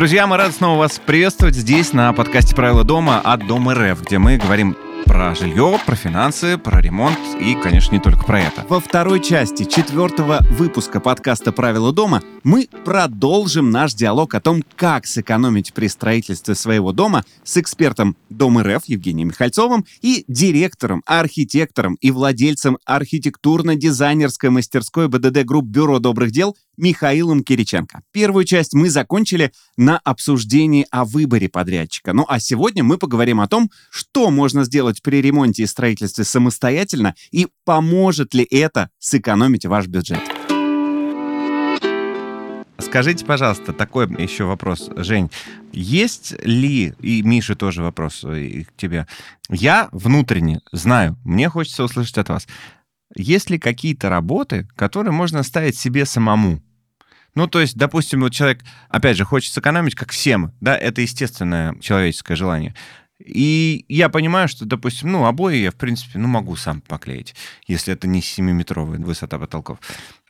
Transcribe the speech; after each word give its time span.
Друзья, 0.00 0.26
мы 0.26 0.38
рады 0.38 0.54
снова 0.54 0.78
вас 0.78 0.98
приветствовать 0.98 1.54
здесь 1.54 1.92
на 1.92 2.14
подкасте 2.14 2.56
«Правила 2.56 2.84
дома» 2.84 3.20
от 3.22 3.46
Дом 3.46 3.68
РФ, 3.68 4.00
где 4.00 4.16
мы 4.16 4.38
говорим 4.38 4.74
про 5.04 5.34
жилье, 5.34 5.78
про 5.84 5.94
финансы, 5.94 6.56
про 6.56 6.80
ремонт 6.80 7.18
и, 7.38 7.54
конечно, 7.54 7.92
не 7.92 8.00
только 8.00 8.24
про 8.24 8.40
это. 8.40 8.64
Во 8.70 8.80
второй 8.80 9.20
части 9.20 9.64
четвертого 9.64 10.38
выпуска 10.52 11.00
подкаста 11.00 11.52
«Правила 11.52 11.92
дома» 11.92 12.22
мы 12.42 12.68
продолжим 12.84 13.70
наш 13.70 13.94
диалог 13.94 14.34
о 14.34 14.40
том, 14.40 14.62
как 14.76 15.06
сэкономить 15.06 15.72
при 15.72 15.88
строительстве 15.88 16.54
своего 16.54 16.92
дома 16.92 17.24
с 17.44 17.56
экспертом 17.56 18.16
Дом 18.28 18.58
РФ 18.58 18.84
Евгением 18.86 19.28
Михальцовым 19.28 19.84
и 20.00 20.24
директором, 20.28 21.02
архитектором 21.06 21.96
и 22.00 22.10
владельцем 22.10 22.78
архитектурно-дизайнерской 22.86 24.50
мастерской 24.50 25.08
БДД 25.08 25.44
Групп 25.44 25.66
Бюро 25.66 25.98
добрых 25.98 26.30
дел 26.30 26.56
Михаилом 26.76 27.42
Кириченко. 27.42 28.02
Первую 28.12 28.44
часть 28.44 28.72
мы 28.74 28.88
закончили 28.88 29.52
на 29.76 29.98
обсуждении 29.98 30.86
о 30.90 31.04
выборе 31.04 31.48
подрядчика. 31.48 32.12
Ну 32.12 32.24
а 32.28 32.40
сегодня 32.40 32.82
мы 32.82 32.96
поговорим 32.96 33.40
о 33.40 33.48
том, 33.48 33.70
что 33.90 34.30
можно 34.30 34.64
сделать 34.64 35.02
при 35.02 35.20
ремонте 35.20 35.64
и 35.64 35.66
строительстве 35.66 36.24
самостоятельно 36.24 37.14
и 37.30 37.48
поможет 37.64 38.34
ли 38.34 38.46
это 38.50 38.90
сэкономить 38.98 39.66
ваш 39.66 39.86
бюджет. 39.86 40.39
Скажите, 42.90 43.24
пожалуйста, 43.24 43.72
такой 43.72 44.08
еще 44.20 44.46
вопрос, 44.46 44.90
Жень. 44.96 45.30
Есть 45.70 46.34
ли, 46.44 46.92
и 46.98 47.22
Миша 47.22 47.54
тоже 47.54 47.84
вопрос 47.84 48.24
э, 48.24 48.64
к 48.64 48.76
тебе, 48.76 49.06
я 49.48 49.88
внутренне 49.92 50.60
знаю, 50.72 51.16
мне 51.24 51.48
хочется 51.48 51.84
услышать 51.84 52.18
от 52.18 52.30
вас, 52.30 52.48
есть 53.14 53.48
ли 53.48 53.60
какие-то 53.60 54.08
работы, 54.08 54.68
которые 54.74 55.12
можно 55.12 55.44
ставить 55.44 55.78
себе 55.78 56.04
самому? 56.04 56.60
Ну, 57.36 57.46
то 57.46 57.60
есть, 57.60 57.76
допустим, 57.76 58.22
вот 58.22 58.32
человек, 58.32 58.64
опять 58.88 59.16
же, 59.16 59.24
хочет 59.24 59.52
сэкономить, 59.52 59.94
как 59.94 60.10
всем, 60.10 60.52
да, 60.60 60.76
это 60.76 61.00
естественное 61.00 61.78
человеческое 61.78 62.34
желание. 62.34 62.74
И 63.24 63.84
я 63.88 64.08
понимаю, 64.08 64.48
что, 64.48 64.64
допустим, 64.64 65.12
ну, 65.12 65.26
обои 65.26 65.58
я, 65.58 65.70
в 65.70 65.74
принципе, 65.74 66.18
ну, 66.18 66.26
могу 66.26 66.56
сам 66.56 66.80
поклеить, 66.80 67.34
если 67.66 67.92
это 67.92 68.08
не 68.08 68.20
7-метровая 68.20 69.04
высота 69.04 69.38
потолков. 69.38 69.78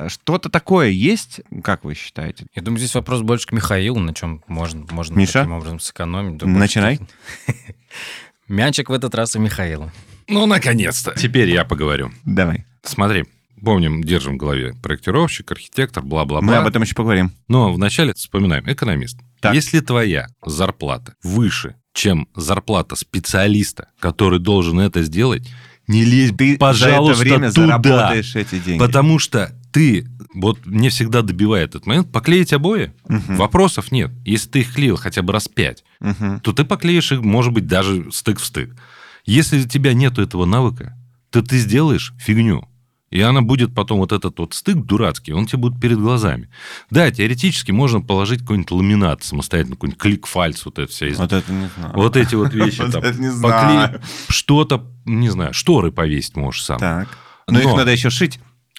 Что-то 0.08 0.48
такое 0.48 0.88
есть, 0.88 1.40
как 1.62 1.84
вы 1.84 1.94
считаете? 1.94 2.46
Я 2.54 2.62
думаю, 2.62 2.78
здесь 2.78 2.94
вопрос 2.94 3.22
больше 3.22 3.46
к 3.46 3.52
Михаилу, 3.52 4.00
на 4.00 4.12
чем 4.12 4.42
можно, 4.48 4.84
можно 4.90 5.16
Миша? 5.16 5.40
таким 5.40 5.52
образом 5.52 5.80
сэкономить. 5.80 6.38
Да, 6.38 6.46
Начинай. 6.46 6.98
Мячик 8.48 8.90
в 8.90 8.92
этот 8.92 9.14
раз 9.14 9.36
у 9.36 9.38
Михаила. 9.38 9.92
Ну, 10.26 10.46
наконец-то. 10.46 11.14
Теперь 11.16 11.50
я 11.50 11.64
поговорю. 11.64 12.10
Давай. 12.24 12.64
Смотри, 12.82 13.24
помним, 13.62 14.02
держим 14.02 14.34
в 14.34 14.36
голове 14.36 14.74
проектировщик, 14.82 15.50
архитектор, 15.52 16.02
бла-бла-бла. 16.02 16.40
Мы 16.40 16.56
об 16.56 16.66
этом 16.66 16.82
еще 16.82 16.94
поговорим. 16.94 17.32
Но 17.48 17.72
вначале 17.72 18.14
вспоминаем, 18.14 18.64
экономист. 18.70 19.18
Так. 19.40 19.54
Если 19.54 19.80
твоя 19.80 20.26
зарплата 20.44 21.14
выше, 21.22 21.76
чем 21.92 22.28
зарплата 22.34 22.96
специалиста, 22.96 23.88
который 23.98 24.38
должен 24.38 24.78
это 24.80 25.02
сделать, 25.02 25.48
не 25.86 26.04
лезь, 26.04 26.32
Ты 26.36 26.56
пожалуйста, 26.56 27.14
за 27.16 27.22
это 27.24 27.34
время 27.34 27.50
туда. 27.52 27.66
заработаешь 27.66 28.36
эти 28.36 28.58
деньги. 28.60 28.78
Потому 28.78 29.18
что 29.18 29.52
ты, 29.72 30.06
вот 30.34 30.64
мне 30.66 30.88
всегда 30.90 31.22
добивает 31.22 31.70
этот 31.70 31.86
момент, 31.86 32.12
поклеить 32.12 32.52
обои, 32.52 32.92
Мгм. 33.08 33.36
вопросов 33.36 33.90
нет. 33.90 34.10
Если 34.24 34.48
ты 34.48 34.60
их 34.60 34.72
клеил 34.74 34.96
хотя 34.96 35.22
бы 35.22 35.32
раз 35.32 35.48
пять, 35.48 35.82
Мгм. 36.00 36.40
то 36.40 36.52
ты 36.52 36.64
поклеишь 36.64 37.10
их, 37.12 37.22
может 37.22 37.52
быть, 37.52 37.66
даже 37.66 38.10
стык 38.12 38.38
в 38.38 38.44
стык. 38.44 38.76
Если 39.24 39.60
у 39.62 39.66
тебя 39.68 39.92
нет 39.92 40.18
этого 40.18 40.44
навыка, 40.44 40.96
то 41.30 41.42
ты 41.42 41.58
сделаешь 41.58 42.12
фигню. 42.18 42.68
И 43.10 43.20
она 43.20 43.42
будет 43.42 43.74
потом, 43.74 43.98
вот 43.98 44.12
этот 44.12 44.38
вот 44.38 44.54
стык 44.54 44.76
дурацкий, 44.76 45.32
он 45.32 45.46
тебе 45.46 45.58
будет 45.58 45.80
перед 45.80 45.98
глазами. 45.98 46.48
Да, 46.90 47.10
теоретически 47.10 47.72
можно 47.72 48.00
положить 48.00 48.40
какой-нибудь 48.42 48.70
ламинат 48.70 49.24
самостоятельно, 49.24 49.74
какой-нибудь 49.76 50.00
клик-фальц, 50.00 50.64
вот 50.64 50.78
это 50.78 50.90
вся 50.92 51.08
из- 51.08 51.18
Вот 51.18 51.32
это 51.32 51.52
не 51.52 51.68
знаю. 51.76 51.92
Вот 51.94 52.16
эти 52.16 52.36
вот 52.36 52.54
вещи 52.54 52.80
Вот 52.82 52.92
там. 52.92 53.02
это 53.02 53.20
не 53.20 53.28
знаю. 53.30 54.00
Что-то, 54.28 54.86
не 55.06 55.28
знаю, 55.28 55.52
шторы 55.52 55.90
повесить 55.90 56.36
можешь 56.36 56.64
сам. 56.64 56.78
Так. 56.78 57.08
Но, 57.48 57.58
их 57.58 57.64
Но- 57.64 57.76
надо 57.78 57.90
еще 57.90 58.10
шить. 58.10 58.38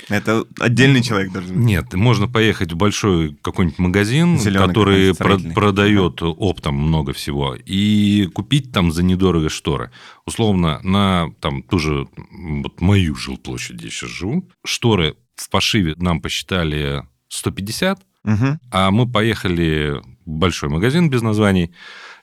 Это 0.10 0.46
отдельный 0.60 1.02
человек 1.02 1.32
должен 1.32 1.56
быть. 1.56 1.66
Нет, 1.66 1.94
можно 1.94 2.28
поехать 2.28 2.72
в 2.74 2.76
большой 2.76 3.36
какой-нибудь 3.42 3.80
магазин, 3.80 4.38
Зелёный 4.40 4.68
который 4.68 5.16
про- 5.16 5.38
продает 5.54 6.22
оптом 6.22 6.76
много 6.76 7.14
всего, 7.14 7.56
и 7.56 8.28
купить 8.34 8.72
там 8.72 8.92
за 8.92 9.04
недорого 9.04 9.50
шторы. 9.50 9.92
Условно, 10.26 10.80
на 10.84 11.30
там 11.40 11.62
ту 11.64 11.80
же, 11.80 12.08
вот 12.32 12.82
мою 12.82 13.16
жилплощадь, 13.16 13.76
где 13.78 13.86
я 13.86 13.92
сейчас 13.92 14.10
живу, 14.10 14.50
шторы 14.66 15.16
в 15.36 15.50
пошиве 15.50 15.96
нам 15.98 16.22
посчитали 16.22 17.04
150, 17.30 18.00
Мгм. 18.24 18.60
а 18.72 18.92
мы 18.92 19.10
поехали 19.10 20.02
в 20.26 20.30
большой 20.30 20.70
магазин 20.70 21.10
без 21.10 21.22
названий 21.22 21.72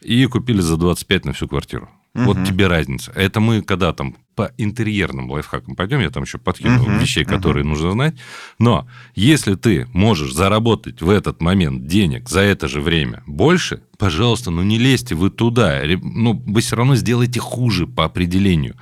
и 0.01 0.25
купили 0.27 0.61
за 0.61 0.77
25 0.77 1.25
на 1.25 1.33
всю 1.33 1.49
квартиру. 1.49 1.89
Вот 2.15 2.37
Мгм. 2.37 2.47
тебе 2.47 2.67
разница. 2.69 3.13
Это 3.13 3.41
мы 3.41 3.63
когда 3.63 3.93
там 3.93 4.17
по 4.39 4.53
интерьерным 4.57 5.29
лайфхакам 5.29 5.75
пойдем, 5.75 5.99
я 5.99 6.11
там 6.11 6.23
еще 6.23 6.39
подкину 6.39 6.85
Мгм, 6.85 7.01
вещей, 7.01 7.25
которые 7.25 7.65
нужно 7.65 7.91
знать. 7.91 8.15
Но 8.61 8.87
если 9.17 9.57
ты 9.57 9.89
можешь 9.93 10.33
заработать 10.33 11.03
в 11.03 11.11
этот 11.11 11.43
момент 11.43 11.89
денег 11.89 12.29
за 12.29 12.43
это 12.43 12.69
же 12.69 12.81
время 12.81 13.25
больше, 13.27 13.83
пожалуйста, 13.99 14.53
ну 14.53 14.63
не 14.63 14.79
лезьте 14.79 15.17
вы 15.17 15.31
туда. 15.31 15.83
Ну, 16.03 16.41
вы 16.47 16.61
все 16.61 16.77
равно 16.77 16.95
сделаете 16.95 17.41
хуже 17.41 17.89
по 17.89 18.05
определению. 18.05 18.77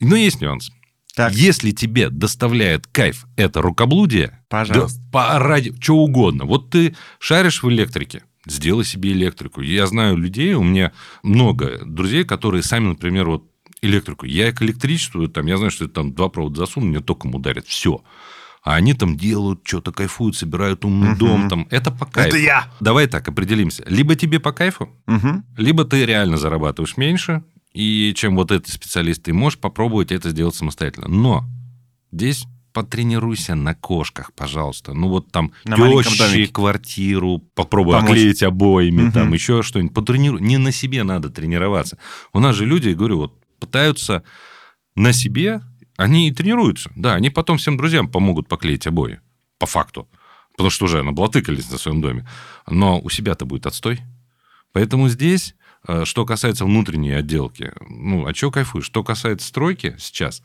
Но 0.00 0.16
есть 0.16 0.40
нюанс. 0.40 0.72
Так. 1.14 1.32
Если 1.32 1.70
тебе 1.70 2.10
доставляет 2.10 2.88
кайф 2.88 3.26
это 3.36 3.62
рукоблудие, 3.62 4.40
Пожалуйста. 4.48 4.98
да, 4.98 5.08
по 5.12 5.38
ради, 5.38 5.72
что 5.80 5.98
угодно. 5.98 6.46
Вот 6.46 6.70
ты 6.70 6.96
шаришь 7.20 7.62
в 7.62 7.70
электрике, 7.70 8.24
сделай 8.44 8.84
себе 8.84 9.12
электрику. 9.12 9.60
Я 9.60 9.86
знаю 9.86 10.16
людей, 10.16 10.54
у 10.54 10.64
меня 10.64 10.90
много 11.22 11.78
друзей, 11.84 12.24
которые 12.24 12.64
сами, 12.64 12.88
например, 12.88 13.26
вот 13.28 13.53
электрику. 13.84 14.26
Я 14.26 14.52
к 14.52 14.62
электричеству, 14.62 15.28
там, 15.28 15.46
я 15.46 15.56
знаю, 15.56 15.70
что 15.70 15.84
это 15.84 15.94
там 15.94 16.12
два 16.12 16.28
провода 16.28 16.56
засуну, 16.66 16.86
мне 16.86 17.00
током 17.00 17.34
ударит. 17.34 17.66
Все. 17.66 18.02
А 18.62 18.76
они 18.76 18.94
там 18.94 19.16
делают, 19.18 19.60
что-то 19.64 19.92
кайфуют, 19.92 20.36
собирают 20.36 20.84
умный 20.86 21.10
Мгм. 21.10 21.18
дом. 21.18 21.48
Там. 21.50 21.66
Это 21.70 21.90
по 21.90 22.06
кайфу. 22.06 22.36
я. 22.36 22.72
Давай 22.80 23.06
так 23.06 23.28
определимся. 23.28 23.84
Либо 23.86 24.14
тебе 24.16 24.40
по 24.40 24.52
кайфу, 24.52 24.88
Мгм. 25.06 25.44
либо 25.58 25.84
ты 25.84 26.06
реально 26.06 26.38
зарабатываешь 26.38 26.96
меньше, 26.96 27.42
и 27.74 28.12
чем 28.16 28.36
вот 28.36 28.50
этот 28.52 28.68
специалист, 28.72 29.22
ты 29.22 29.34
можешь 29.34 29.58
попробовать 29.58 30.12
это 30.12 30.30
сделать 30.30 30.54
самостоятельно. 30.54 31.08
Но 31.08 31.44
здесь 32.10 32.46
потренируйся 32.72 33.54
на 33.54 33.74
кошках, 33.74 34.32
пожалуйста. 34.34 34.94
Ну 34.94 35.08
вот 35.08 35.30
там 35.30 35.52
На 35.64 35.76
тещи 35.76 36.46
квартиру, 36.46 37.38
попробуй 37.54 37.92
Помочь. 37.94 38.10
оклеить 38.10 38.42
обоями, 38.42 39.02
Мгм. 39.02 39.12
там 39.12 39.32
еще 39.32 39.62
что-нибудь. 39.62 39.94
Потренируй. 39.94 40.40
Не 40.40 40.58
на 40.58 40.72
себе 40.72 41.04
надо 41.04 41.30
тренироваться. 41.30 41.98
У 42.32 42.40
нас 42.40 42.56
же 42.56 42.64
люди, 42.66 42.88
я 42.88 42.94
говорю, 42.96 43.18
вот 43.18 43.34
пытаются 43.64 44.22
на 44.94 45.12
себе, 45.12 45.62
они 45.96 46.28
и 46.28 46.32
тренируются. 46.32 46.90
Да, 46.96 47.14
они 47.14 47.30
потом 47.30 47.58
всем 47.58 47.76
друзьям 47.76 48.08
помогут 48.08 48.48
поклеить 48.48 48.86
обои. 48.86 49.20
По 49.58 49.66
факту. 49.66 50.08
Потому 50.52 50.70
что 50.70 50.84
уже 50.84 51.02
наблатыкались 51.02 51.70
на 51.70 51.78
своем 51.78 52.00
доме. 52.00 52.28
Но 52.68 53.00
у 53.00 53.10
себя-то 53.10 53.46
будет 53.46 53.66
отстой. 53.66 54.00
Поэтому 54.72 55.08
здесь, 55.08 55.54
э, 55.86 56.04
что 56.04 56.26
касается 56.26 56.64
внутренней 56.64 57.12
отделки, 57.12 57.72
ну, 57.88 58.26
а 58.26 58.34
чего 58.34 58.50
кайфуешь? 58.50 58.84
Что 58.84 59.04
касается 59.04 59.46
стройки 59.46 59.96
сейчас, 59.98 60.42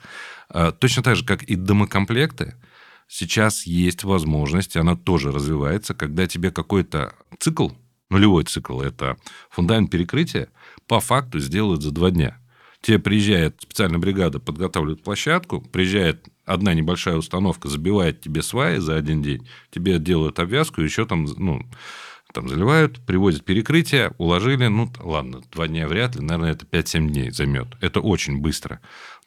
э, 0.53 0.71
точно 0.77 1.03
так 1.03 1.15
же, 1.15 1.25
как 1.25 1.43
и 1.43 1.55
домокомплекты, 1.55 2.55
сейчас 3.07 3.65
есть 3.65 4.03
возможность, 4.03 4.77
она 4.77 4.95
тоже 4.95 5.31
развивается, 5.31 5.95
когда 5.95 6.27
тебе 6.27 6.51
какой-то 6.51 7.15
цикл, 7.39 7.69
нулевой 8.11 8.43
цикл, 8.43 8.81
это 8.81 9.17
фундамент 9.49 9.89
перекрытия, 9.89 10.49
по 10.87 10.99
факту 10.99 11.39
сделают 11.39 11.81
за 11.81 11.91
два 11.91 12.11
дня. 12.11 12.38
Тебе 12.81 12.99
приезжает 12.99 13.61
специальная 13.61 13.99
бригада, 13.99 14.39
подготавливает 14.39 15.03
площадку, 15.03 15.61
приезжает 15.61 16.25
одна 16.45 16.73
небольшая 16.73 17.17
установка, 17.17 17.67
забивает 17.67 18.21
тебе 18.21 18.41
сваи 18.41 18.77
за 18.77 18.95
один 18.95 19.21
день, 19.21 19.47
тебе 19.69 19.99
делают 19.99 20.39
обвязку, 20.39 20.81
еще 20.81 21.05
там, 21.05 21.25
ну, 21.37 21.61
там 22.33 22.47
заливают, 22.47 23.05
привозят 23.05 23.43
перекрытие, 23.43 24.13
уложили, 24.17 24.67
ну, 24.67 24.91
ладно, 24.99 25.41
два 25.51 25.67
дня 25.67 25.87
вряд 25.87 26.15
ли, 26.15 26.21
наверное, 26.21 26.51
это 26.53 26.65
5-7 26.65 27.07
дней 27.09 27.31
займет. 27.31 27.75
Это 27.81 27.99
очень 28.01 28.37
быстро. 28.39 28.79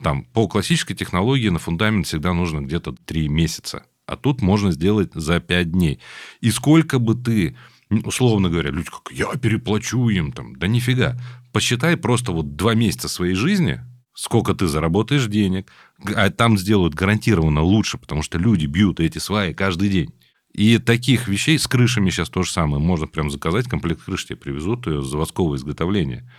Там 0.03 0.25
по 0.25 0.49
классической 0.49 0.95
технологии 0.95 1.49
на 1.49 1.59
фундамент 1.59 2.07
всегда 2.07 2.33
нужно 2.33 2.61
где-то 2.61 2.93
3 2.93 3.29
месяца. 3.29 3.85
А 4.07 4.17
тут 4.17 4.41
можно 4.41 4.73
сделать 4.73 5.11
за 5.15 5.41
5 5.41 5.73
дней. 5.73 6.01
И 6.41 6.51
сколько 6.51 6.99
бы 6.99 7.15
ты, 7.15 7.57
м, 7.91 8.03
условно 8.05 8.49
говоря, 8.51 8.71
люди 8.71 8.89
как, 8.89 9.13
я 9.13 9.27
переплачу 9.37 10.09
им, 10.09 10.33
там, 10.33 10.57
да 10.57 10.67
нифига. 10.67 11.17
Посчитай 11.53 11.97
просто 11.97 12.33
вот 12.33 12.57
2 12.57 12.75
месяца 12.75 13.09
своей 13.09 13.35
жизни, 13.35 13.81
сколько 14.15 14.55
ты 14.55 14.67
заработаешь 14.67 15.27
денег, 15.27 15.71
а 16.15 16.31
там 16.31 16.59
сделают 16.59 16.95
гарантированно 16.95 17.63
лучше, 17.63 17.99
потому 17.99 18.23
что 18.23 18.39
люди 18.39 18.67
бьют 18.67 19.01
эти 19.01 19.19
сваи 19.19 19.53
каждый 19.53 19.89
день. 19.89 20.15
И 20.53 20.79
таких 20.79 21.29
вещей 21.29 21.59
с 21.59 21.67
крышами 21.67 22.11
сейчас 22.11 22.29
то 22.29 22.43
же 22.43 22.51
самое. 22.51 22.83
Можно 22.83 23.07
прям 23.07 23.31
заказать, 23.31 23.69
комплект 23.69 24.03
крыш 24.05 24.27
тебе 24.27 24.37
привезут 24.37 24.87
ее 24.87 25.03
с 25.03 25.07
заводского 25.07 25.57
изготовления. 25.57 26.31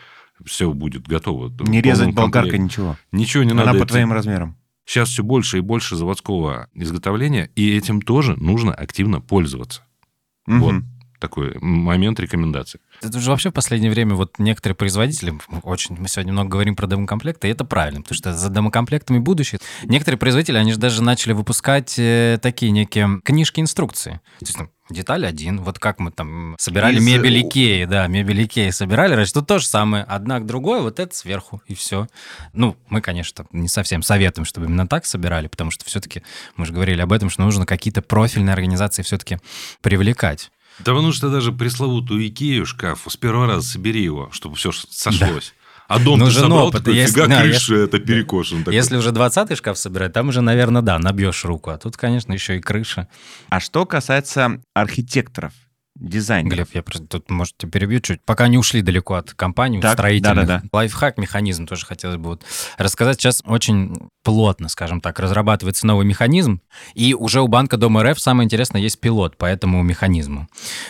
Все 0.46 0.72
будет 0.72 1.08
готово. 1.08 1.52
Не 1.68 1.82
резать 1.82 2.14
болгаркой 2.14 2.60
ничего. 2.60 2.98
Ничего 3.12 3.44
не 3.44 3.52
Она 3.52 3.66
надо. 3.66 3.80
по 3.80 3.84
это- 3.84 3.94
твоим 3.94 4.12
размерам. 4.12 4.58
Сейчас 4.86 5.10
все 5.10 5.24
больше 5.24 5.60
и 5.60 5.62
больше 5.62 5.96
заводского 5.96 6.68
изготовления, 6.74 7.50
и 7.56 7.76
этим 7.76 8.02
тоже 8.02 8.36
нужно 8.36 8.74
активно 8.74 9.22
пользоваться. 9.22 9.84
Вот. 10.46 10.76
Такой 11.24 11.58
момент 11.62 12.20
рекомендации. 12.20 12.82
Это 13.02 13.18
уже 13.18 13.30
вообще 13.30 13.50
в 13.50 13.54
последнее 13.54 13.90
время 13.90 14.14
вот 14.14 14.40
некоторые 14.40 14.76
производители, 14.76 15.34
очень, 15.64 15.96
мы 15.98 16.10
сегодня 16.10 16.34
много 16.34 16.50
говорим 16.50 16.76
про 16.76 16.86
домокомплекты, 16.86 17.48
и 17.48 17.52
это 17.52 17.64
правильно, 17.64 18.02
потому 18.02 18.18
что 18.18 18.34
за 18.34 18.50
домокомплектами 18.50 19.20
будущее. 19.20 19.62
Некоторые 19.84 20.20
производители, 20.20 20.58
они 20.58 20.74
же 20.74 20.80
даже 20.80 21.02
начали 21.02 21.32
выпускать 21.32 21.98
э, 21.98 22.40
такие 22.42 22.74
некие 22.74 23.22
книжки-инструкции. 23.24 24.20
То 24.40 24.46
есть, 24.46 24.58
деталь 24.90 25.26
один. 25.26 25.62
Вот 25.62 25.80
как 25.80 26.00
мы 26.00 26.12
там 26.12 26.56
собирали 26.60 26.98
Из- 26.98 27.06
мебель 27.06 27.42
Икеи, 27.42 27.86
да, 27.86 28.08
мебель 28.08 28.44
Икеи 28.44 28.70
собирали 28.70 29.14
раньше. 29.14 29.34
Тут 29.34 29.48
то 29.48 29.60
же 29.60 29.66
самое. 29.66 30.04
Одна 30.04 30.40
к 30.40 30.46
другой, 30.46 30.82
вот 30.82 31.00
это 31.00 31.16
сверху, 31.16 31.62
и 31.68 31.74
все. 31.74 32.08
Ну, 32.54 32.76
мы, 32.90 33.02
конечно, 33.02 33.46
не 33.52 33.68
совсем 33.68 34.04
советуем, 34.04 34.46
чтобы 34.46 34.68
именно 34.68 34.88
так 34.88 35.06
собирали, 35.06 35.48
потому 35.48 35.72
что 35.72 35.86
все-таки, 35.86 36.24
мы 36.56 36.66
же 36.66 36.74
говорили 36.74 37.02
об 37.02 37.14
этом, 37.14 37.30
что 37.30 37.44
нужно 37.44 37.66
какие-то 37.66 38.02
профильные 38.02 38.54
организации 38.54 39.04
все-таки 39.04 39.40
привлекать. 39.82 40.52
Да 40.80 40.94
потому 40.94 41.12
что 41.14 41.30
даже 41.30 41.52
пресловутую 41.52 42.28
Икею 42.28 42.66
шкаф 42.66 43.02
с 43.08 43.16
первого 43.18 43.48
раза 43.48 43.68
собери 43.68 44.02
его, 44.04 44.30
чтобы 44.32 44.56
все 44.56 44.72
сошлось. 44.72 45.54
А 45.88 46.00
дом 46.00 46.18
ты 46.18 46.26
Нужен 46.26 46.44
собрал, 46.44 46.68
опыт, 46.68 46.84
такой, 46.86 46.96
если- 46.98 47.14
фига 47.14 47.28
да, 47.28 47.42
крыша, 47.42 47.76
это 47.76 48.00
перекошен. 48.00 48.60
такой. 48.60 48.74
Если 48.74 48.96
уже 48.98 49.10
20-й 49.12 49.56
шкаф 49.56 49.78
собирать, 49.78 50.14
там 50.14 50.30
уже, 50.30 50.42
наверное, 50.42 50.82
да, 50.82 50.98
набьешь 50.98 51.44
руку. 51.46 51.70
А 51.72 51.78
тут, 51.78 51.98
конечно, 51.98 52.32
еще 52.34 52.58
и 52.58 52.62
крыша. 52.62 53.08
А 53.50 53.60
что 53.60 53.86
касается 53.86 54.62
архитекторов, 54.74 55.52
дизайнеров? 55.96 56.54
Глеб, 56.56 56.70
я 56.74 56.84
просто 56.84 57.08
тут, 57.08 57.30
может, 57.30 57.58
тебя 57.58 57.72
перебью 57.72 58.00
чуть. 58.00 58.22
Пока 58.24 58.48
не 58.48 58.58
ушли 58.58 58.82
далеко 58.82 59.16
от 59.16 59.34
компаний 59.34 59.80
Так, 59.82 59.94
строительных. 59.94 60.36
да-да-да. 60.48 60.64
Лайфхак, 60.72 61.18
механизм 61.18 61.68
тоже 61.68 61.86
хотелось 61.86 62.18
бы 62.18 62.30
вот 62.30 62.44
рассказать. 62.78 63.20
Сейчас 63.20 63.42
очень 63.46 63.96
плотно, 64.24 64.70
скажем 64.70 65.02
так, 65.02 65.20
разрабатывается 65.20 65.86
новый 65.86 66.06
механизм. 66.06 66.62
И 66.94 67.14
уже 67.14 67.42
у 67.42 67.48
банка 67.48 67.78
Дом 67.78 68.00
РФ, 68.02 68.20
самое 68.20 68.46
интересное, 68.46 68.82
есть 68.82 69.00
пилот 69.00 69.38
по 69.38 69.46
этому 69.46 69.82
механизму. 69.84 70.48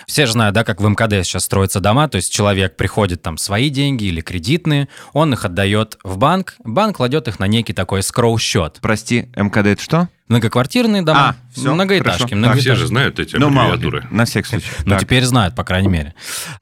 Все 0.07 0.25
же 0.25 0.33
знают, 0.33 0.55
да, 0.55 0.63
как 0.63 0.79
в 0.79 0.88
МКД 0.88 1.25
сейчас 1.25 1.45
строятся 1.45 1.79
дома. 1.79 2.07
То 2.07 2.17
есть 2.17 2.31
человек 2.33 2.77
приходит 2.77 3.21
там 3.21 3.38
свои 3.38 3.69
деньги 3.69 4.05
или 4.05 4.21
кредитные, 4.21 4.88
он 5.13 5.33
их 5.33 5.45
отдает 5.45 5.97
в 6.03 6.17
банк, 6.17 6.55
банк 6.63 6.97
кладет 6.97 7.27
их 7.27 7.39
на 7.39 7.45
некий 7.45 7.73
такой 7.73 8.03
скроу-счет. 8.03 8.79
Прости, 8.81 9.29
МКД 9.35 9.67
это 9.67 9.81
что? 9.81 10.09
Многоквартирные 10.29 11.01
дома, 11.01 11.29
А, 11.29 11.35
всё, 11.53 11.73
многоэтажки, 11.73 12.17
хорошо. 12.19 12.33
А 12.33 12.37
многоэтажки. 12.37 12.61
все 12.69 12.75
же 12.75 12.87
знают 12.87 13.19
эти 13.19 13.35
Ну, 13.35 13.49
мало 13.49 13.67
ли, 13.69 13.73
аббревиатуры. 13.73 14.07
на 14.09 14.25
всякий 14.25 14.47
случай. 14.47 14.67
Ну, 14.85 14.97
теперь 14.97 15.23
знают, 15.25 15.53
по 15.55 15.63
крайней 15.63 15.89
мере. 15.89 16.13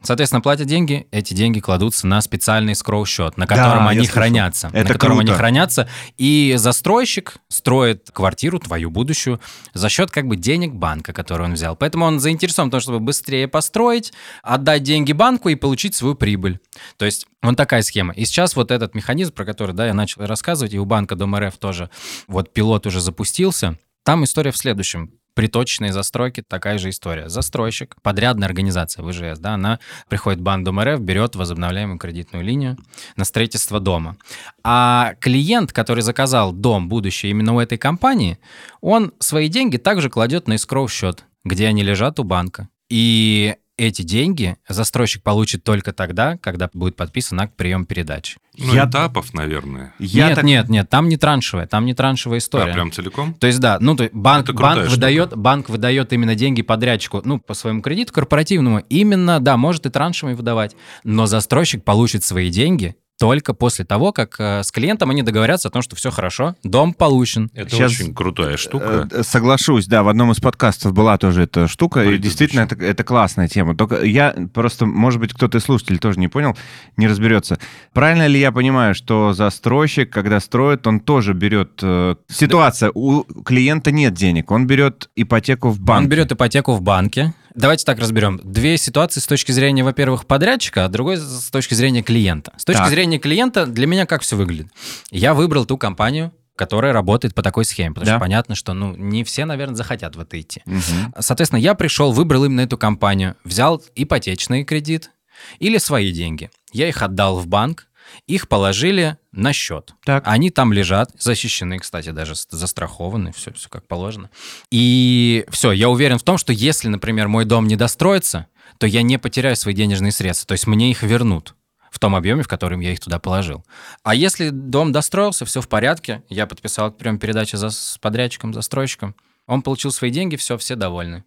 Соответственно, 0.01 0.41
платят 0.41 0.67
деньги, 0.67 1.07
эти 1.11 1.33
деньги 1.33 1.59
кладутся 1.59 2.07
на 2.07 2.21
специальный 2.21 2.75
скроу-счет, 2.75 3.37
на 3.37 3.45
котором 3.47 3.83
я 3.83 3.89
они 3.89 4.07
хранятся. 4.07 4.69
Это 4.73 4.87
на 4.89 4.93
котором 4.93 5.19
они 5.19 5.27
круто. 5.27 5.37
хранятся. 5.37 5.87
И 6.17 6.55
застройщик 6.57 7.37
строит 7.49 8.09
квартиру, 8.11 8.59
твою 8.59 8.89
будущую, 8.89 9.39
за 9.73 9.89
счет 9.89 10.09
как 10.11 10.27
бы 10.27 10.35
денег 10.37 10.73
банка, 10.73 11.13
который 11.13 11.45
он 11.45 11.53
взял. 11.53 11.75
Поэтому 11.75 12.05
он 12.05 12.19
заинтересован 12.19 12.69
в 12.69 12.71
том, 12.71 12.81
чтобы 12.81 12.99
быстрее 12.99 13.47
построить, 13.47 14.11
отдать 14.43 14.83
деньги 14.83 15.11
банку 15.13 15.49
и 15.49 15.55
получить 15.55 15.95
свою 15.95 16.15
прибыль. 16.15 16.59
То 16.97 17.05
есть 17.05 17.27
вот 17.41 17.57
такая 17.57 17.81
схема. 17.81 18.13
И 18.13 18.25
сейчас 18.25 18.55
вот 18.55 18.71
этот 18.71 18.93
механизм, 18.93 19.33
про 19.33 19.45
который 19.45 19.73
да, 19.73 19.87
я 19.87 19.93
начал 19.93 20.25
рассказывать, 20.25 20.73
и 20.73 20.79
у 20.79 20.85
банка 20.85 21.15
Дом 21.15 21.35
РФ 21.35 21.57
тоже 21.57 21.89
вот 22.27 22.53
пилот 22.53 22.85
уже 22.85 23.01
запустился. 23.01 23.77
Там 24.03 24.23
история 24.23 24.51
в 24.51 24.57
следующем. 24.57 25.11
При 25.33 25.47
точной 25.47 25.91
застройке 25.91 26.43
такая 26.45 26.77
же 26.77 26.89
история. 26.89 27.29
Застройщик, 27.29 27.95
подрядная 28.01 28.47
организация 28.49 29.03
ВЖС, 29.03 29.39
да, 29.39 29.53
она 29.53 29.79
приходит 30.09 30.41
в 30.41 30.43
банк 30.43 30.65
Дом 30.65 30.81
РФ, 30.81 30.99
берет 30.99 31.35
возобновляемую 31.35 31.97
кредитную 31.99 32.43
линию 32.43 32.77
на 33.15 33.23
строительство 33.23 33.79
дома. 33.79 34.17
А 34.63 35.13
клиент, 35.21 35.71
который 35.71 36.01
заказал 36.01 36.51
дом 36.51 36.89
будущий 36.89 37.29
именно 37.29 37.55
у 37.55 37.59
этой 37.59 37.77
компании, 37.77 38.39
он 38.81 39.13
свои 39.19 39.47
деньги 39.47 39.77
также 39.77 40.09
кладет 40.09 40.47
на 40.47 40.53
escrow 40.53 40.89
счет, 40.89 41.23
где 41.45 41.67
они 41.67 41.81
лежат 41.81 42.19
у 42.19 42.23
банка. 42.25 42.67
И 42.89 43.55
эти 43.77 44.03
деньги 44.03 44.57
застройщик 44.67 45.23
получит 45.23 45.63
только 45.63 45.91
тогда, 45.93 46.37
когда 46.37 46.69
будет 46.73 46.95
подписан 46.95 47.39
акт 47.39 47.55
прием 47.55 47.85
передачи. 47.85 48.37
Ну, 48.57 48.73
Я- 48.73 48.85
этапов, 48.85 49.33
наверное. 49.33 49.93
Я 49.97 50.27
нет, 50.27 50.35
так- 50.35 50.43
нет, 50.43 50.69
нет, 50.69 50.89
там 50.89 51.07
не 51.07 51.17
траншевая, 51.17 51.67
там 51.67 51.85
не 51.85 51.93
траншевая 51.93 52.39
история. 52.39 52.71
А, 52.71 52.73
прям 52.73 52.91
целиком? 52.91 53.33
То 53.33 53.47
есть, 53.47 53.59
да, 53.59 53.77
ну, 53.79 53.95
то 53.95 54.03
есть 54.03 54.13
банк, 54.13 54.51
банк, 54.51 54.79
штука. 54.81 54.91
выдает, 54.91 55.35
банк 55.37 55.69
выдает 55.69 56.11
именно 56.13 56.35
деньги 56.35 56.61
подрядчику, 56.61 57.21
ну, 57.23 57.39
по 57.39 57.53
своему 57.53 57.81
кредиту 57.81 58.13
корпоративному, 58.13 58.79
именно, 58.89 59.39
да, 59.39 59.55
может 59.57 59.85
и 59.85 59.89
траншами 59.89 60.33
выдавать, 60.33 60.75
но 61.03 61.25
застройщик 61.25 61.83
получит 61.83 62.23
свои 62.23 62.49
деньги 62.49 62.95
только 63.21 63.53
после 63.53 63.85
того, 63.85 64.11
как 64.11 64.37
э, 64.39 64.63
с 64.63 64.71
клиентом 64.71 65.11
они 65.11 65.21
договорятся 65.21 65.67
о 65.67 65.71
том, 65.71 65.83
что 65.83 65.95
все 65.95 66.09
хорошо, 66.09 66.55
дом 66.63 66.91
получен. 66.91 67.51
Это 67.53 67.69
Сейчас, 67.69 67.91
очень 67.91 68.15
крутая 68.15 68.57
штука. 68.57 69.07
Э, 69.11 69.21
Соглашусь, 69.21 69.85
да, 69.85 70.01
в 70.01 70.07
одном 70.07 70.31
из 70.31 70.39
подкастов 70.39 70.93
была 70.93 71.19
тоже 71.19 71.43
эта 71.43 71.67
штука, 71.67 72.03
и 72.03 72.17
действительно 72.17 72.61
это, 72.61 72.75
это 72.83 73.03
классная 73.03 73.47
тема. 73.47 73.77
Только 73.77 74.03
я 74.03 74.35
просто, 74.55 74.87
может 74.87 75.19
быть, 75.19 75.33
кто-то 75.33 75.59
из 75.59 75.65
слушателей 75.65 75.99
тоже 75.99 76.19
не 76.19 76.29
понял, 76.29 76.57
не 76.97 77.07
разберется. 77.07 77.59
Правильно 77.93 78.25
ли 78.25 78.39
я 78.39 78.51
понимаю, 78.51 78.95
что 78.95 79.33
застройщик, 79.33 80.09
когда 80.09 80.39
строит, 80.39 80.87
он 80.87 80.99
тоже 80.99 81.33
берет... 81.33 81.79
э, 81.83 82.15
ситуация, 82.27 82.89
у 82.91 83.21
клиента 83.43 83.91
нет 83.91 84.15
денег, 84.15 84.49
он 84.49 84.65
берет 84.65 85.11
ипотеку 85.15 85.69
в 85.69 85.79
банке. 85.79 86.05
Он 86.05 86.09
берет 86.09 86.31
ипотеку 86.31 86.73
в 86.73 86.81
банке. 86.81 87.35
Давайте 87.55 87.85
так 87.85 87.99
разберем. 87.99 88.39
Две 88.43 88.77
ситуации 88.77 89.19
с 89.19 89.27
точки 89.27 89.51
зрения, 89.51 89.83
во-первых, 89.83 90.25
подрядчика, 90.25 90.85
а 90.85 90.89
другой 90.89 91.17
с 91.17 91.49
точки 91.51 91.73
зрения 91.73 92.01
клиента. 92.03 92.53
С 92.57 92.65
точки 92.65 92.79
Так. 92.81 92.89
зрения 92.89 93.19
клиента 93.19 93.65
для 93.65 93.87
меня 93.87 94.05
как 94.05 94.21
все 94.21 94.35
выглядит? 94.35 94.67
Я 95.09 95.33
выбрал 95.33 95.65
ту 95.65 95.77
компанию, 95.77 96.31
которая 96.55 96.93
работает 96.93 97.33
по 97.35 97.41
такой 97.41 97.65
схеме, 97.65 97.89
потому 97.93 98.05
Да. 98.05 98.11
что 98.13 98.19
понятно, 98.19 98.55
что 98.55 98.73
ну 98.73 98.95
не 98.95 99.23
все, 99.23 99.45
наверное, 99.45 99.75
захотят 99.75 100.15
в 100.15 100.19
это 100.19 100.39
идти. 100.39 100.61
Мгм. 100.65 101.13
Соответственно, 101.19 101.59
я 101.59 101.73
пришел, 101.73 102.11
выбрал 102.11 102.45
именно 102.45 102.61
эту 102.61 102.77
компанию, 102.77 103.35
взял 103.43 103.81
ипотечный 103.95 104.63
кредит 104.63 105.11
или 105.59 105.77
свои 105.77 106.11
деньги. 106.11 106.51
Я 106.71 106.87
их 106.87 107.01
отдал 107.01 107.37
в 107.39 107.47
банк, 107.47 107.87
их 108.27 108.47
положили 108.47 109.17
на 109.31 109.53
счет. 109.53 109.93
Так. 110.03 110.23
Они 110.25 110.49
там 110.49 110.73
лежат, 110.73 111.11
защищены, 111.17 111.79
кстати, 111.79 112.09
даже 112.09 112.33
застрахованы, 112.35 113.31
все, 113.31 113.53
все 113.53 113.69
как 113.69 113.87
положено. 113.87 114.29
И 114.69 115.45
все, 115.49 115.71
я 115.71 115.89
уверен 115.89 116.17
в 116.17 116.23
том, 116.23 116.37
что 116.37 116.53
если, 116.53 116.87
например, 116.87 117.27
мой 117.27 117.45
дом 117.45 117.67
не 117.67 117.75
достроится, 117.75 118.47
то 118.77 118.87
я 118.87 119.01
не 119.01 119.17
потеряю 119.17 119.55
свои 119.55 119.73
денежные 119.73 120.11
средства, 120.11 120.47
то 120.47 120.53
есть 120.53 120.67
мне 120.67 120.91
их 120.91 121.03
вернут 121.03 121.55
в 121.91 121.99
том 121.99 122.15
объеме, 122.15 122.41
в 122.41 122.47
котором 122.47 122.79
я 122.79 122.93
их 122.93 122.99
туда 122.99 123.19
положил. 123.19 123.65
А 124.03 124.15
если 124.15 124.49
дом 124.49 124.91
достроился, 124.91 125.45
все 125.45 125.61
в 125.61 125.67
порядке, 125.67 126.23
я 126.29 126.47
подписал 126.47 126.91
прям 126.91 127.19
передачу 127.19 127.57
за, 127.57 127.69
с 127.69 127.97
подрядчиком, 128.01 128.53
застройщиком, 128.53 129.15
он 129.45 129.61
получил 129.61 129.91
свои 129.91 130.09
деньги, 130.09 130.37
все, 130.37 130.57
все 130.57 130.75
довольны. 130.75 131.25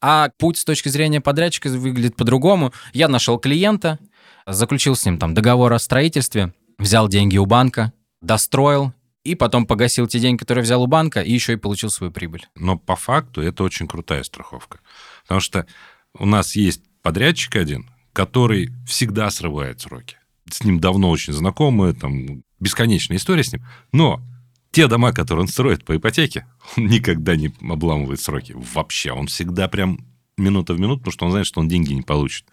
А 0.00 0.30
путь 0.38 0.58
с 0.58 0.64
точки 0.64 0.88
зрения 0.88 1.20
подрядчика 1.20 1.68
выглядит 1.68 2.16
по-другому. 2.16 2.72
Я 2.92 3.08
нашел 3.08 3.38
клиента, 3.38 3.98
заключил 4.52 4.96
с 4.96 5.04
ним 5.04 5.18
там 5.18 5.34
договор 5.34 5.72
о 5.72 5.78
строительстве, 5.78 6.52
взял 6.78 7.08
деньги 7.08 7.36
у 7.38 7.46
банка, 7.46 7.92
достроил, 8.20 8.92
и 9.24 9.34
потом 9.34 9.66
погасил 9.66 10.06
те 10.06 10.18
деньги, 10.18 10.38
которые 10.38 10.62
взял 10.62 10.82
у 10.82 10.86
банка, 10.86 11.20
и 11.20 11.32
еще 11.32 11.52
и 11.52 11.56
получил 11.56 11.90
свою 11.90 12.12
прибыль. 12.12 12.46
Но 12.56 12.78
по 12.78 12.96
факту 12.96 13.42
это 13.42 13.62
очень 13.64 13.86
крутая 13.86 14.22
страховка. 14.22 14.80
Потому 15.22 15.40
что 15.40 15.66
у 16.18 16.26
нас 16.26 16.56
есть 16.56 16.82
подрядчик 17.02 17.56
один, 17.56 17.90
который 18.12 18.70
всегда 18.86 19.30
срывает 19.30 19.80
сроки. 19.80 20.16
С 20.50 20.64
ним 20.64 20.80
давно 20.80 21.10
очень 21.10 21.32
знакомы, 21.32 21.92
там 21.92 22.42
бесконечная 22.58 23.18
история 23.18 23.44
с 23.44 23.52
ним. 23.52 23.64
Но 23.92 24.20
те 24.70 24.86
дома, 24.86 25.12
которые 25.12 25.42
он 25.42 25.48
строит 25.48 25.84
по 25.84 25.96
ипотеке, 25.96 26.46
он 26.76 26.86
никогда 26.86 27.36
не 27.36 27.52
обламывает 27.60 28.20
сроки. 28.20 28.54
Вообще. 28.56 29.12
Он 29.12 29.26
всегда 29.26 29.68
прям 29.68 30.06
минута 30.36 30.74
в 30.74 30.80
минуту, 30.80 31.00
потому 31.00 31.12
что 31.12 31.24
он 31.26 31.30
знает, 31.32 31.46
что 31.46 31.60
он 31.60 31.68
деньги 31.68 31.92
не 31.92 32.02
получит. 32.02 32.46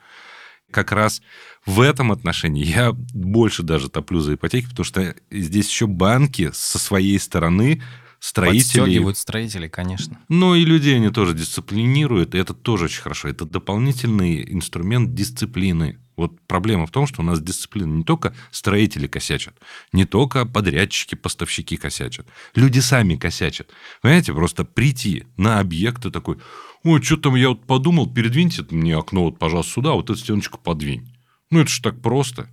Как 0.71 0.91
раз 0.91 1.21
в 1.65 1.81
этом 1.81 2.11
отношении 2.11 2.63
я 2.63 2.91
больше 2.91 3.63
даже 3.63 3.89
топлю 3.89 4.19
за 4.19 4.35
ипотеки, 4.35 4.67
потому 4.69 4.85
что 4.85 5.15
здесь 5.31 5.69
еще 5.69 5.87
банки 5.87 6.51
со 6.53 6.77
своей 6.77 7.19
стороны 7.19 7.81
строители 8.19 8.79
Подстегивают 8.79 9.17
строителей, 9.17 9.69
конечно. 9.69 10.19
но 10.27 10.55
и 10.55 10.65
людей 10.65 10.95
они 10.95 11.09
тоже 11.09 11.33
дисциплинируют, 11.33 12.35
и 12.35 12.37
это 12.37 12.53
тоже 12.53 12.85
очень 12.85 13.01
хорошо. 13.01 13.27
Это 13.29 13.45
дополнительный 13.45 14.51
инструмент 14.51 15.13
дисциплины. 15.13 15.99
Вот 16.17 16.41
проблема 16.47 16.87
в 16.87 16.91
том, 16.91 17.05
что 17.05 17.21
у 17.21 17.23
нас 17.23 17.39
дисциплина 17.39 17.87
не 17.87 18.03
только 18.03 18.35
строители 18.51 19.05
косячат, 19.07 19.53
не 19.93 20.05
только 20.05 20.45
подрядчики, 20.45 21.13
поставщики 21.13 21.77
косячат. 21.77 22.27
Люди 22.55 22.79
сами 22.79 23.15
косячат. 23.15 23.69
Понимаете, 24.01 24.33
просто 24.33 24.65
прийти 24.65 25.25
на 25.37 25.59
объект 25.59 26.05
и 26.05 26.11
такой, 26.11 26.37
ой, 26.83 27.01
что 27.03 27.17
там 27.17 27.35
я 27.35 27.49
вот 27.49 27.65
подумал, 27.65 28.11
передвиньте 28.11 28.65
мне 28.71 28.97
окно 28.97 29.25
вот, 29.25 29.37
пожалуйста, 29.37 29.73
сюда, 29.73 29.91
вот 29.91 30.09
эту 30.09 30.19
стеночку 30.19 30.57
подвинь. 30.57 31.07
Ну, 31.51 31.59
это 31.59 31.69
же 31.69 31.81
так 31.81 32.01
просто. 32.01 32.49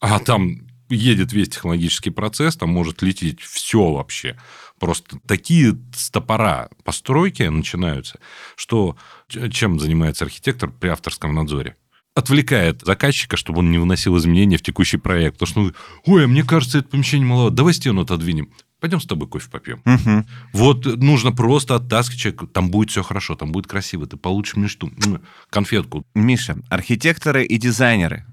А 0.00 0.18
там 0.18 0.66
едет 0.88 1.32
весь 1.32 1.48
технологический 1.48 2.10
процесс, 2.10 2.56
там 2.56 2.70
может 2.70 3.02
лететь 3.02 3.40
все 3.40 3.92
вообще. 3.92 4.36
Просто 4.78 5.18
такие 5.26 5.78
стопора 5.94 6.68
постройки 6.84 7.44
начинаются, 7.44 8.18
что 8.56 8.96
чем 9.28 9.78
занимается 9.78 10.24
архитектор 10.24 10.70
при 10.70 10.88
авторском 10.88 11.34
надзоре? 11.34 11.76
Отвлекает 12.16 12.80
заказчика, 12.80 13.36
чтобы 13.36 13.58
он 13.58 13.70
не 13.70 13.78
вносил 13.78 14.16
изменения 14.16 14.56
в 14.56 14.62
текущий 14.62 14.96
проект. 14.96 15.38
Потому 15.38 15.48
что, 15.50 15.60
ну, 15.60 15.72
ой, 16.14 16.24
а 16.24 16.26
мне 16.26 16.42
кажется, 16.44 16.78
это 16.78 16.88
помещение 16.88 17.26
маловато, 17.28 17.56
давай 17.56 17.74
стену 17.74 18.00
отодвинем. 18.02 18.48
Пойдем 18.80 19.00
с 19.00 19.04
тобой 19.06 19.28
кофе 19.28 19.50
попьем. 19.50 19.82
Мгм. 19.84 20.26
Вот 20.54 20.86
нужно 20.86 21.32
просто 21.32 21.74
оттаскивать 21.74 22.18
человека. 22.20 22.46
Там 22.46 22.70
будет 22.70 22.90
все 22.90 23.02
хорошо, 23.02 23.34
там 23.34 23.52
будет 23.52 23.66
красиво. 23.66 24.06
Ты 24.06 24.16
получишь 24.16 24.56
мечту. 24.56 24.90
М, 25.04 25.20
Конфетку. 25.50 26.04
Миша, 26.14 26.56
архитекторы 26.70 27.44
и 27.44 27.58
дизайнеры, 27.58 28.24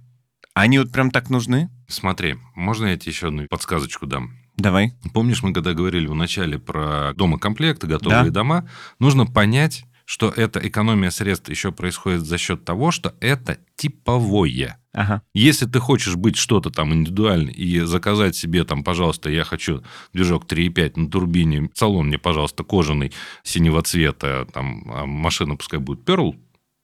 они 0.54 0.80
вот 0.80 0.90
прям 0.94 1.12
так 1.12 1.30
нужны? 1.30 1.70
Смотри, 1.90 2.36
можно 2.56 2.86
я 2.86 2.98
тебе 2.98 3.12
еще 3.12 3.28
одну 3.28 3.48
подсказочку 3.50 4.06
дам? 4.06 4.32
Давай. 4.56 4.94
Помнишь, 5.14 5.44
мы 5.44 5.52
когда 5.52 5.74
говорили 5.74 6.08
в 6.08 6.16
начале 6.16 6.58
про 6.58 7.12
домокомплекты, 7.16 7.88
готовые 7.88 8.26
Да. 8.26 8.30
дома, 8.32 8.70
нужно 9.00 9.26
понять, 9.26 9.84
что 10.06 10.30
эта 10.30 10.60
экономия 10.66 11.10
средств 11.10 11.50
еще 11.50 11.72
происходит 11.72 12.22
за 12.26 12.38
счет 12.38 12.66
того, 12.66 12.92
что 12.92 13.16
это 13.20 13.58
типовое. 13.76 14.78
Ага. 14.94 15.22
Если 15.34 15.66
ты 15.66 15.80
хочешь 15.80 16.16
быть 16.16 16.36
что-то 16.36 16.70
там 16.70 16.94
индивидуально 16.94 17.50
и 17.50 17.80
заказать 17.80 18.36
себе 18.36 18.64
там, 18.64 18.84
пожалуйста, 18.84 19.30
я 19.30 19.44
хочу 19.44 19.84
движок 20.14 20.46
3.5 20.46 21.00
на 21.00 21.10
турбине, 21.10 21.70
салон 21.74 22.08
мне, 22.08 22.18
пожалуйста, 22.20 22.64
кожаный 22.64 23.12
синего 23.44 23.82
цвета, 23.82 24.46
там 24.54 24.84
а 24.94 25.06
машина 25.06 25.56
пускай 25.56 25.80
будет 25.80 26.08
Pearl, 26.08 26.36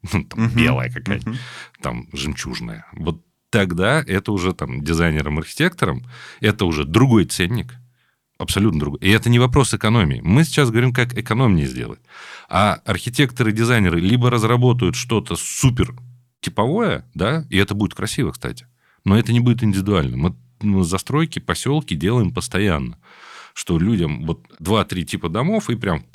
ну, 0.13 0.23
там, 0.23 0.43
Мгм. 0.45 0.55
белая 0.57 0.89
какая-то, 0.91 1.29
Мгм. 1.29 1.38
там 1.81 2.07
жемчужная. 2.13 2.85
Вот 2.93 3.21
тогда 3.51 4.03
это 4.05 4.31
уже 4.31 4.53
там 4.53 4.83
дизайнерам-архитекторам, 4.83 6.03
это 6.39 6.65
уже 6.65 6.85
другой 6.85 7.25
ценник, 7.25 7.75
абсолютно 8.39 8.79
другой. 8.79 9.00
И 9.01 9.10
это 9.10 9.29
не 9.29 9.38
вопрос 9.38 9.74
экономии. 9.74 10.22
Мы 10.24 10.43
сейчас 10.43 10.72
говорим, 10.72 10.93
как 10.93 11.15
экономнее 11.15 11.67
сделать. 11.67 12.00
А 12.48 12.79
архитекторы, 12.86 13.51
дизайнеры 13.51 14.00
либо 14.00 14.31
разработают 14.31 14.96
что-то 14.96 15.36
супер 15.36 15.93
типовое, 16.39 17.05
да, 17.13 17.46
и 17.50 17.58
это 17.58 17.75
будет 17.75 17.93
красиво, 17.93 18.31
кстати, 18.31 18.65
но 19.03 19.19
это 19.19 19.34
не 19.34 19.41
будет 19.41 19.62
индивидуально. 19.62 20.17
Мы 20.17 20.36
ну, 20.62 20.84
застройки, 20.84 21.39
поселки 21.39 21.96
делаем 21.96 22.34
постоянно 22.34 22.98
что 23.59 23.77
людям 23.77 24.25
вот 24.25 24.39
два-три 24.59 25.03
типа 25.03 25.27
домов 25.27 25.69
и 25.69 25.75
прям 25.75 26.05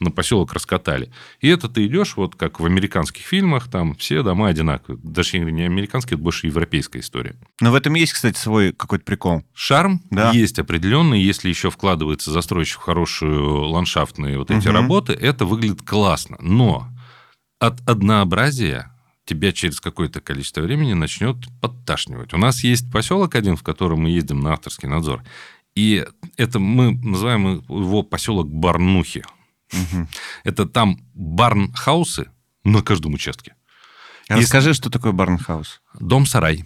на 0.00 0.10
поселок 0.10 0.54
раскатали. 0.54 1.12
И 1.42 1.48
это 1.48 1.68
ты 1.68 1.84
идешь, 1.86 2.16
вот 2.16 2.34
как 2.34 2.60
в 2.60 2.64
американских 2.64 3.26
фильмах, 3.26 3.70
там 3.70 3.94
все 3.96 4.22
дома 4.22 4.48
одинаковые. 4.48 4.98
Даже 5.02 5.38
не 5.38 5.64
американские, 5.64 6.14
это 6.14 6.22
больше 6.24 6.46
европейская 6.46 7.00
история. 7.00 7.36
Но 7.60 7.72
в 7.72 7.74
этом 7.74 7.92
есть, 7.92 8.14
кстати, 8.14 8.38
свой 8.38 8.72
какой-то 8.72 9.04
прикол. 9.04 9.44
Шарм 9.52 10.00
Да. 10.10 10.30
есть 10.30 10.58
определенный, 10.58 11.20
если 11.20 11.50
еще 11.50 11.68
вкладывается 11.68 12.30
застройщик 12.30 12.78
в 12.78 12.82
хорошую 12.84 13.64
ландшафтные 13.68 14.38
вот 14.38 14.50
эти 14.50 14.68
Мгм. 14.68 14.74
работы, 14.74 15.12
это 15.12 15.44
выглядит 15.44 15.82
классно. 15.82 16.38
Но 16.40 16.88
от 17.58 17.86
однообразия 17.86 18.90
тебя 19.26 19.52
через 19.52 19.80
какое-то 19.80 20.20
количество 20.20 20.60
времени 20.60 20.92
начнет 20.92 21.36
подташнивать. 21.60 22.34
У 22.34 22.36
нас 22.38 22.62
есть 22.62 22.90
поселок 22.92 23.34
один, 23.34 23.56
в 23.56 23.62
котором 23.62 24.00
мы 24.02 24.10
ездим 24.10 24.40
на 24.40 24.52
авторский 24.52 24.86
надзор. 24.88 25.22
И 25.74 26.04
это 26.36 26.58
мы 26.58 26.92
называем 26.92 27.64
его 27.68 28.02
поселок 28.02 28.48
Барнухи. 28.48 29.24
Это 30.44 30.66
там 30.66 31.00
барнхаусы 31.14 32.30
на 32.64 32.82
каждом 32.82 33.14
участке. 33.14 33.54
Расскажи, 34.28 34.72
что 34.72 34.90
такое 34.90 35.12
барнхаус. 35.12 35.82
Дом-сарай. 35.98 36.64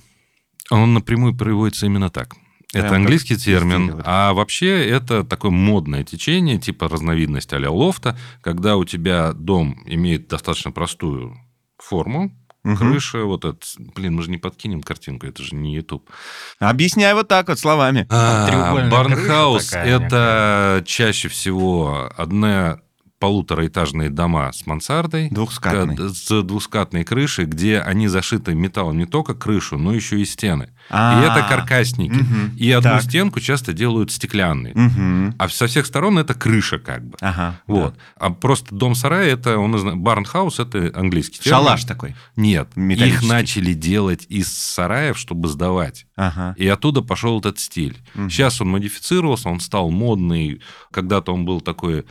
Он 0.70 0.94
напрямую 0.94 1.34
приводится 1.36 1.86
именно 1.86 2.10
так. 2.10 2.34
Это 2.74 2.88
Прям 2.88 3.02
английский 3.02 3.36
термин, 3.36 4.02
а 4.04 4.34
вообще 4.34 4.86
это 4.86 5.24
такое 5.24 5.50
модное 5.50 6.04
течение, 6.04 6.58
типа 6.58 6.86
разновидность 6.86 7.50
а 7.54 7.70
лофта, 7.70 8.18
когда 8.42 8.76
у 8.76 8.84
тебя 8.84 9.32
дом 9.32 9.82
имеет 9.86 10.28
достаточно 10.28 10.70
простую 10.70 11.34
форму, 11.78 12.30
Мгм. 12.64 12.76
крыша, 12.76 13.24
вот 13.24 13.44
это, 13.44 13.58
блин, 13.94 14.16
мы 14.16 14.22
же 14.22 14.30
не 14.30 14.38
подкинем 14.38 14.82
картинку, 14.82 15.26
это 15.26 15.42
же 15.42 15.54
не 15.54 15.74
YouTube. 15.74 16.10
Объясняй 16.58 17.14
вот 17.14 17.28
так 17.28 17.48
вот 17.48 17.58
словами. 17.58 18.04
треугольная 18.08 18.90
Барнхаус 18.90 19.68
такая 19.68 20.00
это 20.00 20.82
чаще 20.86 21.28
всего 21.28 22.10
одна 22.16 22.80
полутораэтажные 23.18 24.10
дома 24.10 24.52
с 24.52 24.66
мансардой, 24.66 25.28
Двухскатный. 25.30 25.96
к- 25.96 26.08
с 26.10 26.42
двускатной 26.42 27.04
крышей, 27.04 27.46
где 27.46 27.80
они 27.80 28.08
зашиты 28.08 28.54
металлом 28.54 28.98
не 28.98 29.06
только 29.06 29.34
крышу, 29.34 29.76
но 29.78 29.92
еще 29.92 30.20
и 30.20 30.24
стены. 30.24 30.70
А, 30.90 31.20
И 31.20 31.26
это 31.26 31.46
каркасники. 31.48 32.12
Мгм. 32.12 32.56
И 32.56 32.70
одну 32.70 32.92
Так. 32.92 33.02
стенку 33.02 33.40
часто 33.40 33.72
делают 33.74 34.10
стеклянной. 34.10 34.72
Мгм. 34.74 35.34
А 35.38 35.48
со 35.48 35.66
всех 35.66 35.84
сторон 35.86 36.18
это 36.18 36.32
крыша 36.34 36.78
как 36.78 37.04
бы. 37.06 37.16
Ага. 37.20 37.60
Вот. 37.66 37.94
А 38.16 38.30
просто 38.30 38.74
дом-сарай, 38.74 39.28
это, 39.28 39.58
он, 39.58 40.00
барнхаус, 40.00 40.60
это 40.60 40.90
английский 40.94 41.38
да. 41.38 41.44
термин. 41.44 41.58
Шалаш 41.58 41.84
такой. 41.84 42.14
Нет. 42.36 42.68
Их 42.76 43.22
начали 43.22 43.74
делать 43.74 44.24
из 44.28 44.48
сараев, 44.56 45.18
чтобы 45.18 45.48
сдавать. 45.48 46.06
Ага. 46.16 46.54
И 46.56 46.66
оттуда 46.66 47.02
пошел 47.02 47.38
этот 47.40 47.58
стиль. 47.58 47.98
Мгм. 48.14 48.30
Сейчас 48.30 48.60
он 48.60 48.70
модифицировался, 48.70 49.48
он 49.50 49.60
стал 49.60 49.90
модный. 49.90 50.62
Когда-то 50.90 51.32
он 51.34 51.44
был 51.44 51.60
такой, 51.60 52.06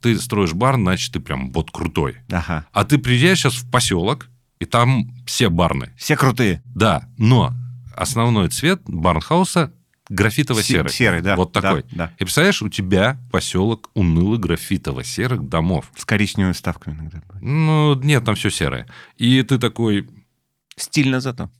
ты 0.00 0.18
строишь 0.18 0.52
барн, 0.52 0.82
значит, 0.82 1.12
ты 1.12 1.20
прям 1.20 1.50
вот 1.52 1.70
крутой. 1.70 2.18
Ага. 2.30 2.66
А 2.72 2.84
ты 2.84 2.98
приезжаешь 2.98 3.38
сейчас 3.38 3.54
в 3.54 3.70
поселок, 3.70 4.28
и 4.58 4.64
там 4.64 5.10
все 5.26 5.48
барны. 5.50 5.92
Все 5.96 6.16
крутые. 6.16 6.62
Да, 6.66 7.08
но 7.18 7.52
основной 7.94 8.48
цвет 8.48 8.82
барнхауса 8.86 9.72
графитово-серый. 10.08 10.88
Се- 10.90 10.96
Серый, 10.96 11.20
да. 11.20 11.34
Вот 11.36 11.52
Да, 11.52 11.60
такой. 11.60 11.84
Да. 11.90 12.12
И 12.18 12.24
представляешь, 12.24 12.62
у 12.62 12.68
тебя 12.68 13.18
поселок 13.32 13.90
унылых 13.94 14.40
графитово-серых 14.40 15.48
домов. 15.48 15.90
С 15.96 16.04
коричневыми 16.04 16.52
вставками 16.52 16.94
иногда. 16.94 17.20
Ну, 17.40 17.94
нет, 18.02 18.24
там 18.24 18.34
все 18.36 18.50
серое. 18.50 18.86
И 19.16 19.42
ты 19.42 19.58
такой, 19.58 20.08
Стильно 20.76 21.20
зато. 21.20 21.50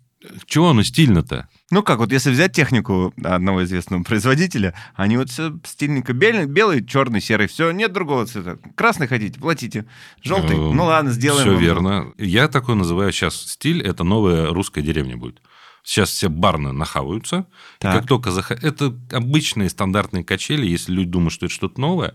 чего 0.46 0.70
оно 0.70 0.82
стильно-то? 0.82 1.48
Ну 1.70 1.82
как, 1.82 1.98
вот 1.98 2.12
если 2.12 2.30
взять 2.30 2.52
технику 2.52 3.12
одного 3.24 3.64
известного 3.64 4.04
производителя, 4.04 4.74
они 4.94 5.16
вот 5.16 5.30
все 5.30 5.52
стильненько. 5.64 6.12
Белый, 6.12 6.46
белый 6.46 6.86
черный, 6.86 7.20
серый, 7.20 7.48
все, 7.48 7.72
нет 7.72 7.92
другого 7.92 8.24
цвета. 8.26 8.58
Красный 8.76 9.08
хотите, 9.08 9.40
платите. 9.40 9.84
Желтый, 10.22 10.56
Эм, 10.56 10.76
ну 10.76 10.84
ладно, 10.84 11.10
сделаем. 11.10 11.42
Все 11.48 11.56
верно. 11.58 12.12
Я 12.18 12.46
такой 12.46 12.76
называю 12.76 13.10
сейчас 13.12 13.34
стиль, 13.34 13.82
это 13.82 14.04
новая 14.04 14.50
русская 14.50 14.82
деревня 14.82 15.16
будет. 15.16 15.42
Сейчас 15.82 16.10
все 16.10 16.28
барны 16.28 16.72
нахаваются. 16.72 17.46
И 17.78 17.82
Так. 17.82 17.94
как 18.00 18.08
только 18.08 18.30
зах... 18.30 18.50
Это 18.50 18.96
обычные 19.12 19.68
стандартные 19.68 20.24
качели, 20.24 20.66
если 20.66 20.92
люди 20.92 21.10
думают, 21.10 21.32
что 21.32 21.46
это 21.46 21.54
что-то 21.54 21.80
новое. 21.80 22.14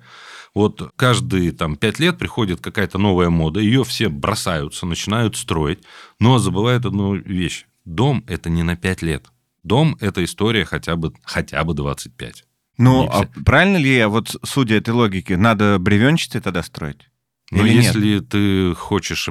Вот 0.53 0.91
каждые 0.97 1.51
там 1.51 1.75
пять 1.77 1.99
лет 1.99 2.17
приходит 2.17 2.59
какая-то 2.61 2.97
новая 2.97 3.29
мода, 3.29 3.59
ее 3.61 3.83
все 3.85 4.09
бросаются, 4.09 4.85
начинают 4.85 5.37
строить, 5.37 5.79
но 6.19 6.37
забывают 6.37 6.85
одну 6.85 7.15
вещь. 7.15 7.65
Дом– 7.85 8.23
это 8.27 8.49
не 8.49 8.63
на 8.63 8.75
пять 8.75 9.01
лет. 9.01 9.27
Дом– 9.63 9.97
это 9.99 10.23
история 10.23 10.65
хотя 10.65 10.95
бы, 10.95 11.13
хотя 11.23 11.63
бы 11.63 11.73
25. 11.73 12.45
Ну, 12.77 13.07
а 13.11 13.27
правильно 13.45 13.77
ли 13.77 13.95
я, 13.95 14.09
вот 14.09 14.35
судя 14.43 14.77
этой 14.77 14.91
логике, 14.93 15.37
надо 15.37 15.77
бревенчатый 15.79 16.41
тогда 16.41 16.63
строить? 16.63 17.09
Но 17.51 17.59
Или 17.65 17.75
нет? 17.75 17.83
если 17.95 18.19
ты 18.19 18.73
хочешь... 18.75 19.29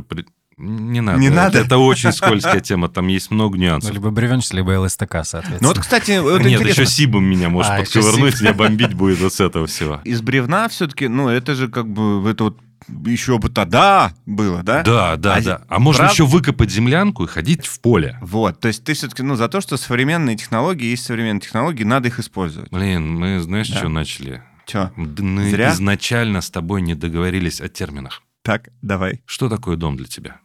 Не 0.57 1.01
надо. 1.01 1.19
Не 1.19 1.29
Это- 1.29 1.37
надо? 1.37 1.59
Это 1.61 1.79
очень 1.79 2.13
скользкая 2.13 2.61
тема, 2.61 2.89
там 2.91 3.09
есть 3.09 3.31
много 3.31 3.57
Ну, 3.57 3.63
нюансов. 3.65 3.93
либо 3.95 4.11
бревенчатый, 4.11 4.59
либо 4.59 4.79
ЛСТК, 4.79 5.25
соответственно. 5.25 5.59
Ну 5.63 5.69
вот, 5.69 5.79
кстати, 5.79 6.19
вот 6.19 6.43
Нет, 6.43 6.61
интересно. 6.61 6.83
еще 6.83 6.91
Сибом 6.91 7.25
меня 7.25 7.49
может 7.49 7.73
А, 7.73 7.79
подковырнуть, 7.79 8.41
меня 8.43 8.53
бомбить 8.53 8.93
будет 8.93 9.21
вот 9.21 9.33
с 9.33 9.41
этого 9.41 9.67
всего. 9.67 10.03
Из 10.05 10.21
бревна 10.21 10.69
все-таки, 10.69 11.09
ну, 11.09 11.29
это 11.29 11.55
же 11.55 11.69
как 11.69 11.89
бы, 11.89 12.29
это 12.29 12.45
вот 12.45 12.59
еще 12.89 13.39
бы 13.39 13.49
тогда 13.49 14.13
было, 14.27 14.63
да? 14.63 14.83
Да, 14.83 15.17
да, 15.17 15.35
А 15.37 15.41
да. 15.43 15.63
А 15.69 15.79
можно 15.79 16.05
прав- 16.05 16.13
еще 16.13 16.27
выкопать 16.27 16.71
землянку 16.71 17.25
и 17.25 17.29
ходить 17.29 17.67
в 17.67 17.81
поле. 17.81 18.19
Вот, 18.23 18.61
то 18.61 18.69
есть 18.69 18.85
ты 18.85 18.95
все-таки, 18.95 19.23
ну, 19.23 19.35
за 19.37 19.49
то, 19.49 19.61
что 19.61 19.77
современные 19.77 20.37
технологии 20.37 20.87
есть 20.87 21.05
современные 21.05 21.41
технологии, 21.41 21.85
надо 21.85 22.09
их 22.09 22.19
использовать. 22.19 22.71
Блин, 22.71 23.15
мы 23.19 23.41
знаешь, 23.41 23.69
Да. 23.69 23.77
что 23.79 23.89
начали? 23.89 24.43
Че? 24.67 24.93
Мы 24.97 25.51
Зря? 25.51 25.73
изначально 25.73 26.41
с 26.41 26.51
тобой 26.51 26.83
не 26.83 26.95
договорились 26.95 27.61
о 27.61 27.69
терминах. 27.69 28.23
Так, 28.43 28.69
давай. 28.83 29.21
Что 29.27 29.49
такое 29.49 29.77
дом 29.77 29.97
для 29.97 30.07
тебя? 30.07 30.39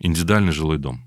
Индивидуальный 0.00 0.52
жилой 0.52 0.78
дом. 0.78 1.04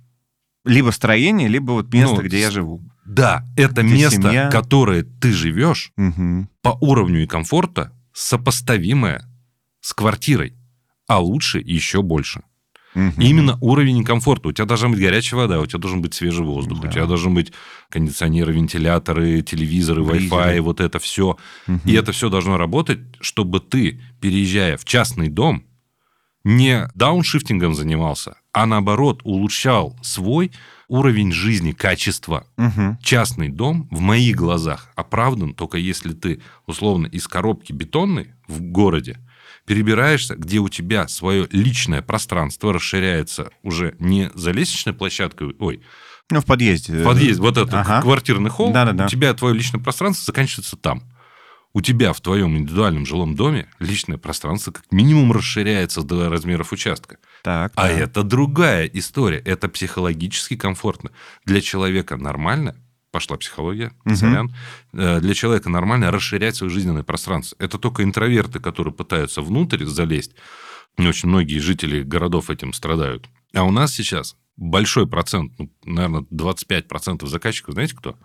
Либо 0.65 0.89
строение, 0.92 1.48
либо 1.48 1.72
вот 1.74 1.94
место, 1.94 2.15
Ну, 2.15 2.22
где 2.24 2.39
я 2.39 2.51
живу. 2.51 2.82
Да, 3.06 3.46
это 3.56 3.84
Где 3.84 3.94
место, 3.94 4.22
семья. 4.22 4.50
которое 4.50 5.04
ты 5.04 5.32
живешь 5.32 5.92
Мгм. 5.96 6.50
по 6.62 6.70
уровню 6.82 7.24
и 7.24 7.27
комфорта 7.27 7.92
сопоставимое 8.13 9.24
с 9.82 9.94
квартирой, 9.94 10.54
а 11.08 11.20
лучше 11.20 11.60
еще 11.60 12.02
больше. 12.02 12.42
И 12.96 13.28
Именно 13.28 13.58
уровень 13.60 14.06
комфорта. 14.06 14.48
У 14.48 14.52
тебя 14.54 14.64
должна 14.66 14.88
быть 14.88 15.00
горячая 15.02 15.42
вода, 15.42 15.60
у 15.60 15.66
тебя 15.66 15.80
должен 15.80 16.02
быть 16.02 16.14
свежий 16.14 16.46
воздух, 16.46 16.80
Да. 16.80 16.88
у 16.88 16.92
тебя 16.92 17.06
должны 17.06 17.30
быть 17.32 17.52
кондиционеры, 17.90 18.54
вентиляторы, 18.54 19.42
телевизоры. 19.42 20.02
Wi-Fi, 20.02 20.62
вот 20.62 20.80
это 20.80 21.00
все. 21.00 21.36
Мгм. 21.68 21.82
И 21.84 21.92
это 21.92 22.14
все 22.14 22.30
должно 22.30 22.56
работать, 22.56 23.00
чтобы 23.20 23.60
ты, 23.60 24.00
переезжая 24.22 24.78
в 24.78 24.86
частный 24.86 25.28
дом, 25.28 25.66
не 26.46 26.88
дауншифтингом 26.96 27.74
занимался, 27.76 28.38
а 28.54 28.66
наоборот 28.66 29.22
улучшал 29.24 29.98
свой 30.02 30.52
уровень 30.88 31.34
жизни, 31.34 31.72
качества. 31.74 32.46
Мгм. 32.56 32.98
Частный 33.02 33.50
дом 33.50 33.90
в 33.92 34.00
моих 34.00 34.38
глазах 34.38 34.90
оправдан 34.96 35.54
только 35.54 35.78
если 35.80 36.14
ты, 36.14 36.42
условно, 36.68 37.08
из 37.08 37.28
коробки 37.28 37.74
бетонной 37.74 38.30
в 38.48 38.62
городе 38.62 39.18
перебираешься, 39.65 40.36
где 40.36 40.60
у 40.60 40.69
тебя 40.69 41.07
свое 41.07 41.48
личное 41.51 42.01
пространство 42.01 42.74
расширяется 42.74 43.50
уже 43.63 43.95
не 44.00 44.31
за 44.36 44.51
лестничной 44.51 44.93
площадкой, 44.93 45.55
ой, 45.60 45.81
Ну, 46.31 46.41
в 46.41 46.45
подъезде. 46.45 47.03
подъезд, 47.03 47.39
вот 47.39 47.57
этот 47.57 47.74
Ага. 47.74 48.01
квартирный 48.01 48.50
холл, 48.50 48.72
Да-да-да. 48.74 49.05
у 49.05 49.07
тебя 49.07 49.34
твое 49.34 49.53
личное 49.55 49.79
пространство 49.81 50.25
заканчивается 50.25 50.75
там. 50.77 51.03
у 51.74 51.81
тебя 51.81 52.13
в 52.13 52.22
твоем 52.22 52.55
индивидуальном 52.57 53.05
жилом 53.05 53.36
доме 53.36 53.67
личное 53.79 54.17
пространство 54.17 54.72
как 54.72 54.86
минимум 54.91 55.34
расширяется 55.34 56.03
до 56.03 56.29
размеров 56.29 56.72
участка. 56.72 57.17
Так. 57.43 57.74
А 57.75 57.88
да. 57.89 57.91
это 57.91 58.24
другая 58.24 58.86
история. 58.86 59.39
Это 59.39 59.67
психологически 59.67 60.55
комфортно. 60.55 61.12
Для 61.43 61.60
человека 61.60 62.15
нормально, 62.15 62.77
пошла 63.15 63.38
психология, 63.38 63.93
Мгм. 64.03 64.15
сорян, 64.17 64.55
э, 64.91 65.22
для 65.22 65.34
человека 65.34 65.69
нормально 65.69 66.12
расширять 66.12 66.57
свое 66.57 66.69
жизненное 66.69 67.03
пространство. 67.03 67.55
Это 67.60 67.77
только 67.77 68.03
интроверты, 68.03 68.60
которые 68.60 68.93
пытаются 68.93 69.41
внутрь 69.41 69.86
залезть. 69.86 70.36
И 70.98 71.07
очень 71.07 71.29
многие 71.29 71.60
жители 71.60 72.03
городов 72.03 72.50
этим 72.50 72.74
страдают. 72.74 73.29
А 73.53 73.63
у 73.63 73.72
нас 73.72 73.93
сейчас 73.93 74.36
большой 74.57 75.07
процент, 75.07 75.53
ну, 75.57 75.72
наверное, 75.86 76.25
25% 76.29 77.25
заказчиков, 77.29 77.74
знаете 77.74 77.95
кто? 77.95 78.17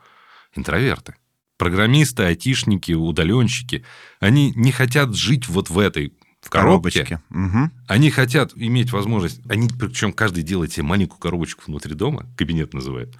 Интроверты. 0.57 1.15
Программисты, 1.57 2.25
айтишники, 2.25 2.91
удаленщики. 2.91 3.85
Они 4.19 4.53
не 4.57 4.73
хотят 4.73 5.15
жить 5.15 5.49
вот 5.49 5.71
в 5.71 5.79
этой 5.79 6.15
в 6.41 6.51
коробке. 6.51 7.05
Коробочки. 7.05 7.21
Мгм. 7.29 7.71
Они 7.87 8.11
хотят 8.11 8.53
иметь 8.57 8.91
возможность, 8.91 9.41
они 9.49 9.69
причем 9.69 10.13
каждый 10.13 10.43
делает 10.43 10.73
себе 10.73 10.83
маленькую 10.85 11.21
коробочку 11.21 11.63
внутри 11.67 11.95
дома, 11.95 12.27
кабинет 12.37 12.75
называют, 12.75 13.15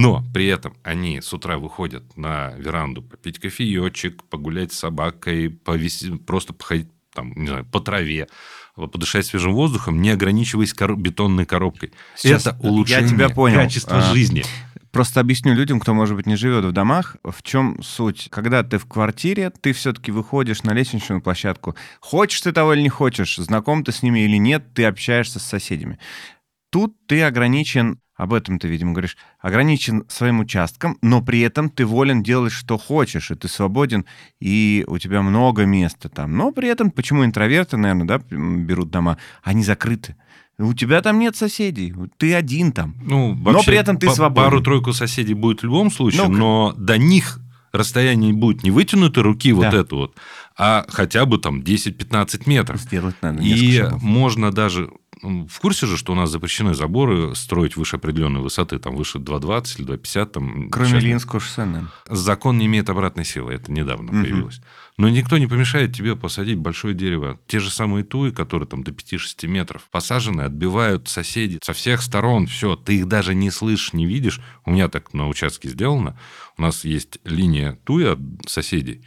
но 0.00 0.24
при 0.32 0.46
этом 0.46 0.74
они 0.82 1.20
с 1.20 1.32
утра 1.32 1.58
выходят 1.58 2.16
на 2.16 2.52
веранду 2.56 3.02
попить 3.02 3.38
кофеечек, 3.38 4.22
погулять 4.24 4.72
с 4.72 4.78
собакой, 4.78 5.48
повис- 5.48 6.18
просто 6.18 6.52
походить 6.52 6.88
там, 7.12 7.32
не 7.34 7.48
знаю, 7.48 7.64
по 7.66 7.80
траве, 7.80 8.28
подышать 8.76 9.26
свежим 9.26 9.52
воздухом, 9.52 10.00
не 10.00 10.10
ограничиваясь 10.10 10.72
кор- 10.72 10.96
бетонной 10.96 11.44
коробкой. 11.44 11.92
Сейчас 12.16 12.46
Это 12.46 12.56
улучшение 12.60 13.02
я 13.02 13.08
тебя 13.08 13.28
понял. 13.28 13.56
качества 13.58 13.98
А, 13.98 14.12
жизни. 14.14 14.44
Просто 14.92 15.20
объясню 15.20 15.54
людям, 15.54 15.80
кто, 15.80 15.92
может 15.92 16.16
быть, 16.16 16.26
не 16.26 16.36
живет 16.36 16.64
в 16.64 16.72
домах, 16.72 17.16
в 17.24 17.42
чем 17.42 17.80
суть. 17.82 18.28
Когда 18.30 18.62
ты 18.62 18.78
в 18.78 18.86
квартире, 18.86 19.50
ты 19.50 19.72
все-таки 19.72 20.10
выходишь 20.12 20.62
на 20.62 20.72
лестничную 20.72 21.20
площадку. 21.20 21.74
Хочешь 22.00 22.40
ты 22.40 22.52
того 22.52 22.74
или 22.74 22.80
не 22.82 22.88
хочешь, 22.88 23.36
знаком 23.36 23.84
ты 23.84 23.92
с 23.92 24.02
ними 24.02 24.20
или 24.20 24.36
нет, 24.36 24.72
ты 24.74 24.84
общаешься 24.84 25.38
с 25.40 25.44
соседями. 25.44 25.98
Тут 26.70 26.94
ты 27.06 27.22
ограничен, 27.22 27.98
об 28.20 28.34
этом 28.34 28.58
ты, 28.58 28.68
видимо, 28.68 28.92
говоришь, 28.92 29.16
ограничен 29.40 30.04
своим 30.08 30.40
участком, 30.40 30.98
но 31.00 31.22
при 31.22 31.40
этом 31.40 31.70
ты 31.70 31.86
волен 31.86 32.22
делать, 32.22 32.52
что 32.52 32.76
хочешь, 32.76 33.30
и 33.30 33.34
ты 33.34 33.48
свободен, 33.48 34.04
и 34.40 34.84
у 34.88 34.98
тебя 34.98 35.22
много 35.22 35.64
места 35.64 36.10
там. 36.10 36.36
Но 36.36 36.52
при 36.52 36.68
этом, 36.68 36.90
почему 36.90 37.24
интроверты, 37.24 37.78
наверное, 37.78 38.06
да, 38.06 38.18
берут 38.28 38.90
дома, 38.90 39.16
они 39.42 39.62
закрыты. 39.64 40.16
У 40.58 40.74
тебя 40.74 41.00
там 41.00 41.18
нет 41.18 41.34
соседей, 41.36 41.94
ты 42.18 42.34
один 42.34 42.72
там. 42.72 42.94
Ну, 43.02 43.34
Но 43.34 43.52
вообще 43.52 43.70
при 43.70 43.78
этом 43.78 43.96
ты 43.96 44.10
свободен. 44.10 44.50
Пару-тройку 44.50 44.92
соседей 44.92 45.32
будет 45.32 45.60
в 45.60 45.64
любом 45.64 45.90
случае, 45.90 46.24
Ну, 46.28 46.36
но 46.36 46.74
до 46.76 46.98
них 46.98 47.38
расстояние 47.72 48.34
будет 48.34 48.62
не 48.64 48.70
вытянутой 48.70 49.22
руки 49.22 49.52
вот 49.54 49.62
Да. 49.70 49.78
это 49.78 49.94
вот, 49.96 50.16
а 50.58 50.84
хотя 50.88 51.24
бы 51.24 51.38
там 51.38 51.60
10-15 51.60 52.42
метров. 52.46 52.80
Сделать 52.80 53.14
надо 53.22 53.42
И 53.42 53.78
шагов. 53.78 54.02
можно 54.02 54.50
даже... 54.52 54.90
В 55.22 55.60
курсе 55.60 55.86
же, 55.86 55.96
что 55.96 56.12
у 56.12 56.14
нас 56.14 56.30
запрещены 56.30 56.72
заборы 56.74 57.34
строить 57.34 57.76
выше 57.76 57.96
определенной 57.96 58.40
высоты, 58.40 58.78
там 58.78 58.96
выше 58.96 59.18
2,20 59.18 59.78
или 59.78 59.86
2,50. 59.86 60.26
Там, 60.32 60.70
Кроме 60.70 60.88
сейчас- 60.88 61.02
Ильинского 61.02 61.40
шоссе, 61.40 61.64
наверное. 61.64 61.90
Закон 62.08 62.58
не 62.58 62.66
имеет 62.66 62.88
обратной 62.88 63.24
силы, 63.24 63.52
это 63.52 63.70
недавно 63.70 64.12
Мгм. 64.12 64.22
появилось. 64.22 64.60
Но 64.96 65.08
никто 65.08 65.36
не 65.38 65.46
помешает 65.46 65.94
тебе 65.94 66.16
посадить 66.16 66.58
большое 66.58 66.94
дерево. 66.94 67.38
Те 67.46 67.58
же 67.60 67.70
самые 67.70 68.04
туи, 68.04 68.30
которые 68.30 68.66
там 68.68 68.82
до 68.82 68.92
5-6 68.92 69.46
метров 69.46 69.88
посажены, 69.90 70.42
отбивают 70.42 71.08
соседей 71.08 71.58
со 71.62 71.72
всех 71.72 72.02
сторон. 72.02 72.46
Все, 72.46 72.76
ты 72.76 72.96
их 72.98 73.06
даже 73.06 73.34
не 73.34 73.50
слышишь, 73.50 73.92
не 73.92 74.06
видишь. 74.06 74.40
У 74.64 74.70
меня 74.72 74.88
так 74.88 75.12
на 75.14 75.28
участке 75.28 75.68
сделано. 75.68 76.18
У 76.56 76.62
нас 76.62 76.84
есть 76.84 77.18
линия 77.24 77.78
туи 77.84 78.04
от 78.04 78.18
соседей. 78.46 79.04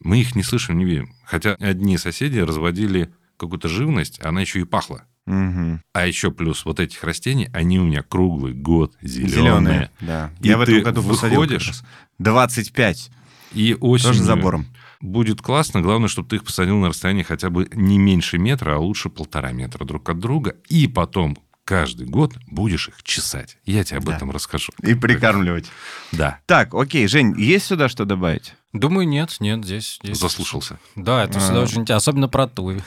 Мы 0.00 0.20
их 0.20 0.34
не 0.34 0.42
слышим, 0.42 0.76
не 0.78 0.84
видим. 0.84 1.12
Хотя 1.24 1.54
одни 1.54 1.96
соседи 1.98 2.38
разводили 2.40 3.12
какую-то 3.36 3.68
живность, 3.68 4.20
она 4.24 4.40
еще 4.40 4.60
и 4.60 4.64
пахла. 4.64 5.04
Мгм. 5.26 5.82
А 5.92 6.06
еще 6.06 6.30
плюс 6.30 6.64
вот 6.64 6.80
этих 6.80 7.02
растений, 7.04 7.48
они 7.52 7.78
у 7.78 7.84
меня 7.84 8.02
круглый 8.02 8.54
год 8.54 8.94
зеленые. 9.02 9.30
Зеленые, 9.30 9.90
да. 10.00 10.32
И 10.40 10.48
Я 10.48 10.58
в 10.58 10.62
этом 10.62 10.82
году 10.82 11.02
посадил 11.02 11.40
выходишь, 11.40 11.68
раз 11.68 11.84
25. 12.18 13.10
И 13.52 13.76
осенью... 13.80 14.12
Тоже 14.14 14.24
забором. 14.24 14.66
Будет 15.00 15.42
классно, 15.42 15.80
главное, 15.80 16.08
чтобы 16.08 16.28
ты 16.28 16.36
их 16.36 16.44
посадил 16.44 16.76
на 16.78 16.88
расстоянии 16.88 17.22
хотя 17.22 17.50
бы 17.50 17.68
не 17.72 17.98
меньше 17.98 18.38
метра, 18.38 18.76
а 18.76 18.78
лучше 18.78 19.10
полтора 19.10 19.52
метра 19.52 19.84
друг 19.84 20.08
от 20.08 20.18
друга. 20.18 20.56
И 20.68 20.86
потом 20.86 21.36
каждый 21.64 22.06
год 22.06 22.34
будешь 22.46 22.88
их 22.88 23.02
чесать. 23.02 23.58
Я 23.64 23.84
тебе 23.84 23.98
об 23.98 24.04
Да. 24.06 24.16
этом 24.16 24.30
расскажу. 24.30 24.72
И 24.82 24.94
прикармливать. 24.94 25.66
Да, 26.12 26.38
Так, 26.46 26.74
окей, 26.74 27.06
Жень, 27.08 27.34
есть 27.38 27.66
сюда 27.66 27.88
что 27.88 28.04
добавить? 28.04 28.54
Думаю, 28.72 29.06
нет, 29.06 29.36
нет, 29.40 29.64
здесь... 29.64 29.98
здесь... 30.02 30.18
заслушался. 30.18 30.78
Да, 30.96 31.24
это 31.24 31.38
всегда 31.40 31.60
А. 31.60 31.62
очень 31.62 31.82
интересно, 31.82 31.96
особенно 31.96 32.28
про 32.28 32.46
туи. 32.46 32.80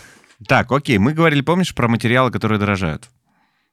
Так, 0.48 0.72
окей, 0.72 0.98
мы 0.98 1.14
говорили, 1.14 1.42
помнишь, 1.42 1.74
про 1.74 1.88
материалы, 1.88 2.32
которые 2.32 2.60
дорожают? 2.60 3.10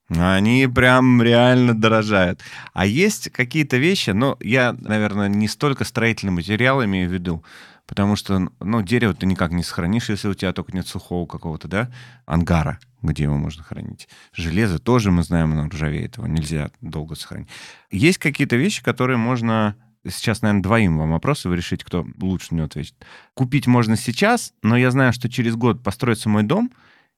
Они 0.09 0.67
прям 0.67 1.23
реально 1.23 1.75
дорожают. 1.79 2.41
А 2.73 2.87
есть 2.87 3.31
какие-то 3.31 3.77
вещи, 3.77 4.11
но 4.11 4.37
я, 4.41 4.75
наверное, 4.79 5.29
не 5.29 5.49
столько 5.49 5.85
строительный 5.85 6.33
материал 6.33 6.85
имею 6.85 7.09
в 7.09 7.13
виду, 7.13 7.45
потому 7.87 8.17
что, 8.17 8.49
ну, 8.61 8.83
дерево 8.83 9.15
ты 9.15 9.27
никак 9.27 9.53
не 9.53 9.63
сохранишь, 9.63 10.09
если 10.11 10.29
у 10.29 10.35
тебя 10.35 10.53
только 10.53 10.73
нет 10.73 10.87
сухого 10.87 11.27
какого-то, 11.27 11.69
да, 11.69 11.91
ангара, 12.27 12.79
где 13.01 13.25
его 13.25 13.37
можно 13.37 13.63
хранить. 13.63 14.09
Железо 14.35 14.79
тоже, 14.79 15.11
мы 15.11 15.23
знаем, 15.23 15.53
оно 15.53 15.69
ржавеет, 15.69 16.17
его 16.17 16.27
нельзя 16.27 16.71
долго 16.81 17.15
сохранить. 17.15 17.49
Есть 17.91 18.19
какие-то 18.19 18.57
вещи, 18.57 18.83
которые 18.83 19.17
можно... 19.17 19.77
Сейчас, 20.09 20.43
наверное, 20.43 20.63
двоим 20.63 20.99
вам 20.99 21.13
вопросы, 21.13 21.49
вы 21.49 21.57
решите, 21.57 21.85
кто 21.85 22.07
лучше 22.21 22.49
на 22.51 22.57
него 22.57 22.67
ответит. 22.67 22.95
Купить 23.35 23.67
можно 23.67 23.97
сейчас, 23.97 24.53
но 24.63 24.77
я 24.77 24.91
знаю, 24.91 25.13
что 25.13 25.29
через 25.29 25.55
год 25.55 25.83
построится 25.83 26.29
мой 26.29 26.43
дом, 26.43 26.71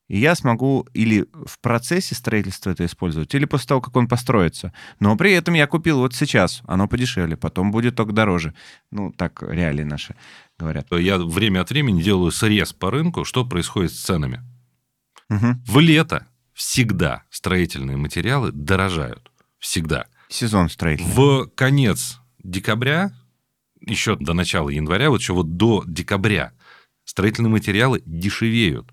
и 0.07 0.18
я 0.18 0.35
смогу 0.35 0.87
или 0.92 1.27
в 1.33 1.59
процессе 1.61 2.14
строительства 2.14 2.70
это 2.70 2.85
использовать, 2.85 3.35
или 3.35 3.47
после 3.47 3.68
того, 3.68 3.81
как 3.81 3.97
он 3.97 4.07
построится. 4.07 4.75
Но 5.01 5.16
при 5.16 5.33
этом 5.33 5.55
я 5.55 5.66
купил 5.66 5.99
вот 5.99 6.14
сейчас, 6.14 6.62
оно 6.66 6.87
подешевле, 6.88 7.38
потом 7.38 7.70
будет 7.70 7.97
только 7.97 8.12
дороже. 8.12 8.55
Ну, 8.90 9.12
так 9.12 9.42
реалии 9.42 9.85
наши 9.85 10.14
говорят. 10.59 10.88
Я 10.92 11.16
время 11.16 11.62
от 11.62 11.70
времени 11.70 12.03
делаю 12.03 12.33
срез 12.33 12.75
по 12.75 12.90
рынку, 12.90 13.25
что 13.25 13.47
происходит 13.47 13.92
с 13.92 14.01
ценами. 14.01 14.42
Мгм. 15.31 15.62
В 15.66 15.79
лето 15.79 16.27
всегда 16.53 17.23
строительные 17.31 17.97
материалы 17.97 18.53
дорожают. 18.53 19.31
Всегда. 19.59 20.07
Сезон 20.29 20.68
строительный. 20.68 21.12
В 21.12 21.47
конец 21.55 22.20
декабря, 22.45 23.13
еще 23.81 24.17
до 24.17 24.35
начала 24.35 24.69
января, 24.69 25.11
вот 25.11 25.21
еще 25.21 25.33
вот 25.33 25.57
до 25.57 25.83
декабря, 25.87 26.53
строительные 27.05 27.51
материалы 27.51 28.03
дешевеют. 28.07 28.93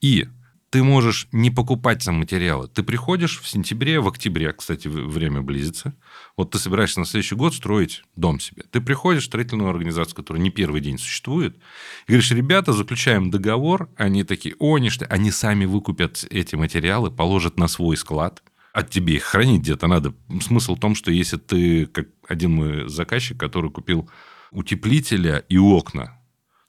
И 0.00 0.28
ты 0.70 0.84
можешь 0.84 1.26
не 1.32 1.50
покупать 1.50 2.02
сам 2.02 2.20
материалы. 2.20 2.68
Ты 2.68 2.84
приходишь 2.84 3.40
в 3.40 3.48
сентябре, 3.48 3.98
в 4.00 4.06
октябре, 4.06 4.52
кстати, 4.52 4.86
время 4.86 5.42
близится. 5.42 5.94
Вот 6.36 6.52
ты 6.52 6.58
собираешься 6.58 7.00
на 7.00 7.06
следующий 7.06 7.34
год 7.34 7.54
строить 7.54 8.04
дом 8.14 8.38
себе. 8.38 8.62
Ты 8.70 8.80
приходишь 8.80 9.24
в 9.24 9.26
строительную 9.26 9.68
организацию, 9.68 10.14
которая 10.14 10.40
не 10.40 10.50
первый 10.50 10.80
день 10.80 10.96
существует, 10.96 11.56
и 12.06 12.12
говоришь, 12.12 12.30
ребята, 12.30 12.72
заключаем 12.72 13.30
договор. 13.30 13.90
Они 13.96 14.22
такие, 14.22 14.54
о, 14.60 14.78
ништяк. 14.78 15.12
Они 15.12 15.32
сами 15.32 15.64
выкупят 15.64 16.24
эти 16.30 16.54
материалы, 16.54 17.10
положат 17.10 17.58
на 17.58 17.66
свой 17.66 17.96
склад. 17.96 18.40
От 18.72 18.90
тебе 18.90 19.16
их 19.16 19.24
хранить 19.24 19.62
где-то 19.62 19.86
надо. 19.86 20.14
Смысл 20.40 20.76
в 20.76 20.80
том, 20.80 20.94
что 20.94 21.10
если 21.10 21.36
ты, 21.36 21.86
как 21.86 22.08
один 22.28 22.52
мой 22.52 22.88
заказчик, 22.88 23.38
который 23.38 23.70
купил 23.70 24.08
утеплителя 24.52 25.38
и 25.48 25.58
окна, 25.58 26.20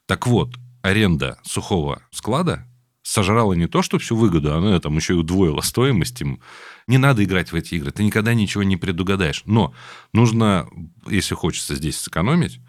так 0.07 0.27
вот, 0.27 0.55
аренда 0.81 1.39
сухого 1.43 2.01
склада 2.11 2.67
сожрала 3.03 3.53
не 3.53 3.67
то, 3.67 3.81
что 3.81 3.99
всю 3.99 4.15
выгоду, 4.15 4.55
она 4.55 4.79
там 4.79 4.95
еще 4.95 5.13
и 5.13 5.17
удвоила 5.17 5.61
стоимость 5.61 6.21
им. 6.21 6.41
Не 6.87 6.97
надо 6.97 7.23
играть 7.23 7.51
в 7.51 7.55
эти 7.55 7.75
игры, 7.75 7.91
ты 7.91 8.03
никогда 8.03 8.33
ничего 8.33 8.63
не 8.63 8.77
предугадаешь. 8.77 9.43
Но 9.45 9.73
нужно, 10.13 10.67
если 11.07 11.35
хочется 11.35 11.75
здесь 11.75 11.97
сэкономить, 11.97 12.59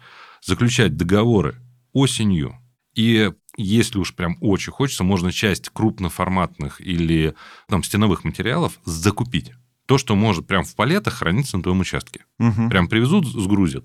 заключать 0.41 0.95
договоры 0.97 1.61
осенью. 1.91 2.57
И 2.95 3.31
если 3.55 3.99
уж 3.99 4.15
прям 4.15 4.37
очень 4.41 4.71
хочется, 4.71 5.03
можно 5.03 5.31
часть 5.31 5.69
крупноформатных 5.69 6.81
или 6.81 7.35
там 7.67 7.83
стеновых 7.83 8.23
материалов 8.23 8.79
закупить. 8.85 9.51
То, 9.85 9.97
что 9.97 10.15
может 10.15 10.47
прям 10.47 10.63
в 10.63 10.75
палетах 10.75 11.15
храниться 11.15 11.57
на 11.57 11.63
твоем 11.63 11.81
участке. 11.81 12.25
Мгм. 12.39 12.69
Прям 12.69 12.87
привезут, 12.87 13.27
сгрузят. 13.27 13.83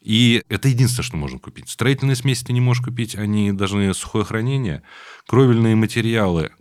И 0.00 0.42
это 0.48 0.68
единственное, 0.68 1.04
что 1.04 1.16
можно 1.16 1.38
купить. 1.38 1.68
Строительные 1.68 2.16
смеси 2.16 2.44
ты 2.44 2.52
не 2.52 2.60
можешь 2.60 2.84
купить, 2.84 3.16
они 3.16 3.52
должны 3.52 3.92
сухое 3.94 4.24
хранение. 4.24 4.82
Кровельные 5.26 5.74
материалы, 5.74 6.52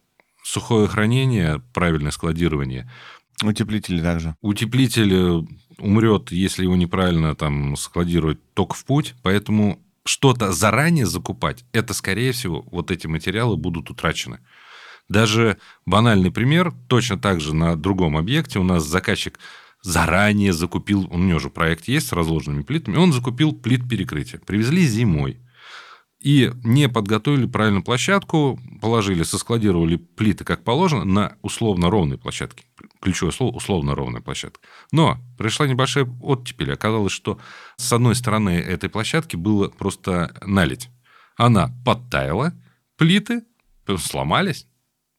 сухое 0.44 0.88
хранение, 0.88 1.62
правильное 1.74 2.12
складирование. 2.12 2.92
Утеплители 3.44 4.02
также. 4.02 4.36
Утеплитель 4.42 5.14
э, 5.14 5.42
умрет, 5.80 6.32
если 6.32 6.64
его 6.64 6.76
неправильно 6.76 7.36
там 7.36 7.76
складировать 7.76 8.40
только 8.54 8.76
в 8.76 8.86
путь. 8.86 9.16
Поэтому 9.24 9.82
что-то 10.06 10.52
заранее 10.52 11.06
закупать, 11.06 11.64
это, 11.74 11.94
скорее 11.94 12.32
всего, 12.32 12.64
вот 12.72 12.92
эти 12.92 13.08
материалы 13.08 13.58
будут 13.58 13.90
утрачены. 13.90 14.40
Даже 15.10 15.58
банальный 15.86 16.32
пример, 16.32 16.74
точно 16.88 17.20
так 17.20 17.42
же 17.42 17.54
на 17.54 17.76
другом 17.76 18.18
объекте 18.18 18.60
у 18.60 18.64
нас 18.64 18.86
заказчик 18.86 19.40
заранее 19.82 20.54
закупил, 20.54 21.08
у 21.10 21.18
него 21.18 21.40
же 21.40 21.50
проект 21.50 21.88
есть 21.88 22.08
с 22.08 22.14
разложенными 22.14 22.64
плитами, 22.64 22.98
он 22.98 23.12
закупил 23.12 23.52
плит 23.52 23.90
перекрытия. 23.90 24.40
Привезли 24.40 24.86
зимой. 24.86 25.40
И 26.22 26.52
не 26.64 26.88
подготовили 26.88 27.48
правильно 27.48 27.82
площадку, 27.82 28.60
положили, 28.80 29.24
соскладировали 29.24 29.96
плиты 29.98 30.44
как 30.44 30.64
положено 30.64 31.04
на 31.04 31.38
условно 31.42 31.90
ровной 31.90 32.18
площадке. 32.18 32.64
Ключевое 33.02 33.32
слово– 33.32 33.56
условно 33.58 33.96
ровная 33.96 34.22
площадка. 34.22 34.60
Но 34.92 35.18
пришла 35.38 35.68
небольшая 35.68 36.08
оттепель. 36.22 36.72
Оказалось, 36.72 37.12
что 37.12 37.40
с 37.78 37.92
одной 37.92 38.16
стороны 38.16 38.52
этой 38.52 38.90
площадки 38.90 39.36
было 39.36 39.70
просто 39.70 40.36
налить. 40.46 40.90
Она 41.38 41.72
подтаяла, 41.84 42.54
плиты 42.98 43.42
сломались, 43.98 44.68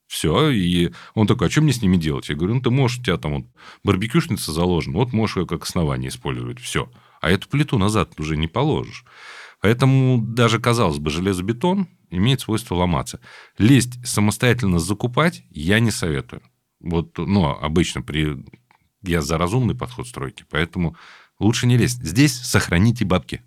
все, 0.07 0.51
и 0.51 0.93
он 1.15 1.27
такой, 1.27 1.49
а 1.49 1.51
что 1.51 1.63
мне 1.63 1.73
с 1.73 1.81
ними 1.83 1.97
делать? 1.97 2.29
Я 2.29 2.35
говорю, 2.35 2.55
ну, 2.55 2.61
ты 2.61 2.71
можешь, 2.71 2.99
у 2.99 3.03
тебя 3.03 3.17
там 3.17 3.35
вот 3.35 3.45
барбекюшница 3.83 4.53
заложена, 4.53 4.99
вот 4.99 5.13
можешь 5.13 5.37
ее 5.37 5.47
как 5.47 5.65
основание 5.65 6.11
использовать, 6.11 6.61
все. 6.61 6.91
А 7.23 7.31
эту 7.31 7.49
плиту 7.49 7.79
назад 7.79 8.19
уже 8.21 8.37
не 8.37 8.47
положишь. 8.47 9.05
Поэтому 9.63 10.21
даже, 10.21 10.59
казалось 10.59 10.99
бы, 10.99 11.11
железобетон 11.11 11.87
имеет 12.11 12.41
свойство 12.41 12.75
ломаться. 12.75 13.21
Лезть 13.59 14.05
самостоятельно 14.05 14.81
закупать 14.81 15.45
я 15.51 15.79
не 15.79 15.93
советую. 15.93 16.43
Вот, 16.81 17.17
ну, 17.17 17.47
обычно 17.47 18.03
при... 18.03 18.45
я 19.03 19.23
за 19.23 19.39
разумный 19.39 19.77
подход 19.77 20.09
стройки, 20.09 20.45
поэтому 20.51 20.97
лучше 21.39 21.69
не 21.69 21.79
лезть. 21.79 22.03
Здесь 22.03 22.35
сохраните 22.35 23.05
бабки. 23.05 23.43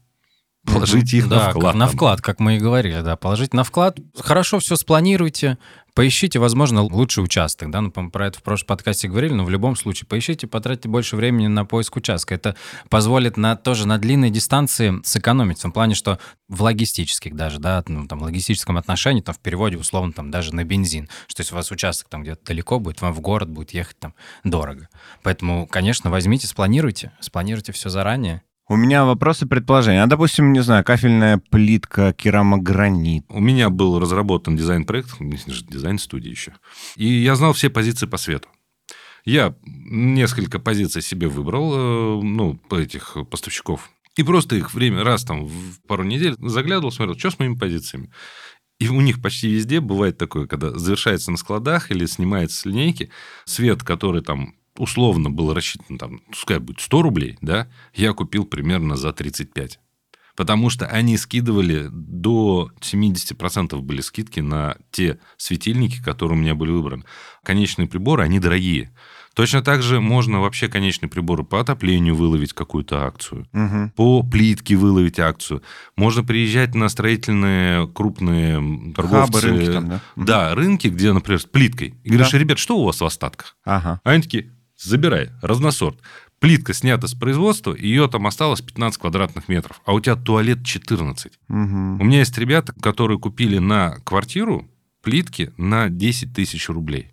Положите 0.66 1.18
их 1.18 1.28
да, 1.28 1.48
на 1.48 1.50
вклад. 1.52 1.76
На 1.76 1.88
там. 1.88 1.96
вклад, 1.96 2.22
как 2.22 2.40
мы 2.40 2.56
и 2.56 2.60
говорили, 2.60 3.02
да. 3.02 3.18
Положите 3.18 3.56
на 3.58 3.66
вклад. 3.66 4.00
Хорошо 4.18 4.60
все 4.60 4.78
спланируйте. 4.78 5.58
Поищите, 5.96 6.40
возможно, 6.40 6.82
лучший 6.82 7.24
участок, 7.24 7.72
да, 7.72 7.80
ну, 7.80 7.90
про 7.90 8.28
это 8.28 8.38
в 8.38 8.44
прошлом 8.44 8.68
подкасте 8.68 9.08
говорили, 9.08 9.32
но 9.32 9.46
в 9.46 9.50
любом 9.50 9.78
случае 9.78 10.06
поищите, 10.08 10.46
потратьте 10.46 10.90
больше 10.90 11.16
времени 11.16 11.48
на 11.48 11.64
поиск 11.64 11.96
участка. 11.96 12.36
Это 12.36 12.58
позволит 12.90 13.38
на, 13.38 13.56
тоже 13.56 13.88
на 13.88 13.98
длинной 13.98 14.30
дистанции 14.30 15.00
сэкономить, 15.06 15.60
в 15.60 15.62
том 15.62 15.72
плане, 15.72 15.96
что 15.96 16.20
в 16.50 16.62
логистических 16.64 17.34
даже, 17.34 17.60
да, 17.60 17.82
ну, 17.88 18.08
там, 18.08 18.22
логистическом 18.22 18.76
отношении, 18.78 19.22
там, 19.22 19.34
в 19.34 19.40
переводе, 19.40 19.78
условно, 19.78 20.12
там, 20.12 20.32
даже 20.32 20.54
на 20.54 20.66
бензин, 20.66 21.08
что 21.28 21.42
если 21.42 21.54
у 21.54 21.56
вас 21.56 21.72
участок 21.72 22.10
там 22.10 22.24
где-то 22.24 22.44
далеко 22.44 22.78
будет, 22.78 23.00
вам 23.02 23.14
в 23.14 23.22
город 23.22 23.50
будет 23.50 23.72
ехать 23.72 23.98
там 23.98 24.14
дорого. 24.44 24.90
Поэтому, 25.24 25.66
конечно, 25.66 26.12
возьмите, 26.12 26.46
спланируйте, 26.46 27.14
спланируйте 27.22 27.72
все 27.72 27.88
заранее, 27.88 28.42
У 28.68 28.78
меня 28.78 29.06
вопросы, 29.06 29.46
предположения. 29.46 30.02
А, 30.02 30.08
допустим, 30.08 30.52
не 30.52 30.62
знаю, 30.62 30.84
кафельная 30.84 31.40
плитка, 31.52 32.14
керамогранит. 32.14 33.24
У 33.30 33.40
меня 33.40 33.70
был 33.70 34.00
разработан 34.00 34.56
дизайн-проект, 34.56 35.18
дизайн-студия 35.20 36.32
еще. 36.32 36.54
И 36.96 37.06
я 37.06 37.36
знал 37.36 37.54
все 37.54 37.70
позиции 37.70 38.08
по 38.08 38.18
свету. 38.18 38.50
Я 39.24 39.56
несколько 39.64 40.58
позиций 40.58 41.04
себе 41.04 41.28
выбрал, 41.28 41.74
э, 41.74 42.24
ну, 42.24 42.60
этих 42.72 43.16
поставщиков. 43.30 43.92
И 44.16 44.24
просто 44.24 44.56
их 44.56 44.74
время, 44.74 45.04
раз 45.04 45.24
там 45.24 45.46
в 45.46 45.82
пару 45.88 46.04
недель 46.04 46.36
заглядывал, 46.40 46.92
смотрел, 46.92 47.20
что 47.20 47.32
с 47.32 47.40
моими 47.40 47.56
позициями. 47.56 48.10
И 48.80 48.88
у 48.88 49.00
них 49.00 49.22
почти 49.22 49.48
везде 49.48 49.80
бывает 49.80 50.18
такое, 50.18 50.48
когда 50.48 50.72
завершается 50.72 51.30
на 51.30 51.38
складах 51.38 51.92
или 51.92 52.06
снимается 52.08 52.58
с 52.58 52.66
линейки, 52.66 53.12
свет, 53.46 53.84
который 53.84 54.22
там 54.22 54.56
условно 54.78 55.30
был 55.30 55.54
рассчитан, 55.54 55.98
там, 55.98 56.22
пускай 56.30 56.60
будет 56.60 56.82
100 56.82 57.02
рублей, 57.02 57.38
да, 57.42 57.68
я 57.94 58.14
купил 58.14 58.46
примерно 58.46 58.96
за 58.96 59.14
35. 59.14 59.80
Потому 60.36 60.70
что 60.70 60.86
они 60.88 61.18
скидывали 61.18 61.88
до 61.90 62.70
70% 62.82 63.80
были 63.80 64.02
скидки 64.02 64.42
на 64.42 64.76
те 64.92 65.18
светильники, 65.38 66.02
которые 66.04 66.38
у 66.38 66.42
меня 66.42 66.56
были 66.56 66.72
выбраны. 66.72 67.06
Конечные 67.44 67.88
приборы, 67.88 68.24
они 68.24 68.40
дорогие. 68.40 68.92
Точно 69.34 69.62
так 69.62 69.82
же 69.82 70.00
можно 70.02 70.40
вообще 70.42 70.68
конечные 70.70 71.10
приборы 71.10 71.44
по 71.44 71.60
отоплению 71.62 72.16
выловить 72.16 72.54
какую-то 72.54 73.06
акцию, 73.06 73.48
Мгм. 73.54 73.92
по 73.92 74.24
плитке 74.24 74.76
выловить 74.76 75.20
акцию. 75.20 75.62
Можно 75.98 76.24
приезжать 76.24 76.74
на 76.76 76.88
строительные 76.90 77.88
крупные 77.88 78.94
торговцы. 78.94 79.32
Хабы, 79.34 79.42
рынки 79.42 79.72
там, 79.72 79.90
да? 79.90 80.02
Да, 80.16 80.56
рынки, 80.56 80.88
где, 80.88 81.12
например, 81.14 81.40
с 81.42 81.46
плиткой. 81.46 81.96
И 82.04 82.10
говоришь, 82.10 82.34
ребят, 82.34 82.60
что 82.60 82.78
у 82.78 82.86
вас 82.86 83.00
в 83.02 83.06
остатках? 83.06 83.58
Ага. 83.66 84.00
А 84.04 84.10
они 84.12 84.22
такие, 84.22 84.52
забирай, 84.78 85.30
разносорт. 85.42 86.00
Плитка 86.40 86.74
снята 86.74 87.08
с 87.08 87.14
производства, 87.14 87.74
ее 87.74 88.08
там 88.08 88.28
осталось 88.28 88.62
15 88.62 89.00
квадратных 89.00 89.48
метров, 89.48 89.82
а 89.86 89.94
у 89.94 90.00
тебя 90.00 90.16
туалет 90.16 90.66
14. 90.66 91.32
Мгм. 91.48 92.02
У 92.02 92.04
меня 92.04 92.20
есть 92.20 92.38
ребята, 92.38 92.74
которые 92.74 93.18
купили 93.20 93.58
на 93.58 93.98
квартиру 94.04 94.70
плитки 95.02 95.54
на 95.58 95.90
10 95.90 96.34
тысяч 96.34 96.68
рублей. 96.68 97.12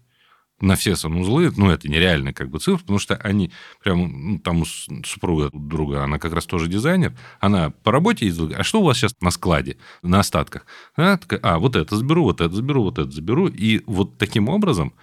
На 0.60 0.76
все 0.76 0.94
санузлы, 0.94 1.52
ну, 1.56 1.70
это 1.70 1.88
нереальная 1.88 2.32
как 2.32 2.48
бы 2.48 2.60
цифра, 2.60 2.78
потому 2.78 3.00
что 3.00 3.16
они 3.16 3.50
прям, 3.82 4.32
ну, 4.32 4.38
там 4.38 4.62
у 4.62 4.64
супруга 4.64 5.50
друга, 5.52 6.04
она 6.04 6.18
как 6.18 6.32
раз 6.32 6.46
тоже 6.46 6.68
дизайнер, 6.68 7.16
она 7.40 7.70
по 7.70 7.90
работе 7.90 8.26
ездила, 8.26 8.54
а 8.56 8.62
что 8.62 8.80
у 8.80 8.84
вас 8.84 8.96
сейчас 8.96 9.16
на 9.20 9.32
складе, 9.32 9.76
на 10.02 10.20
остатках? 10.20 10.64
Она 10.94 11.16
такая, 11.16 11.40
а, 11.42 11.58
вот 11.58 11.74
это 11.74 11.96
заберу, 11.96 12.24
вот 12.24 12.40
это 12.40 12.54
заберу, 12.54 12.84
вот 12.84 12.98
это 12.98 13.10
заберу. 13.10 13.48
И 13.48 13.82
вот 13.86 14.18
таким 14.18 14.48
образом 14.48 14.94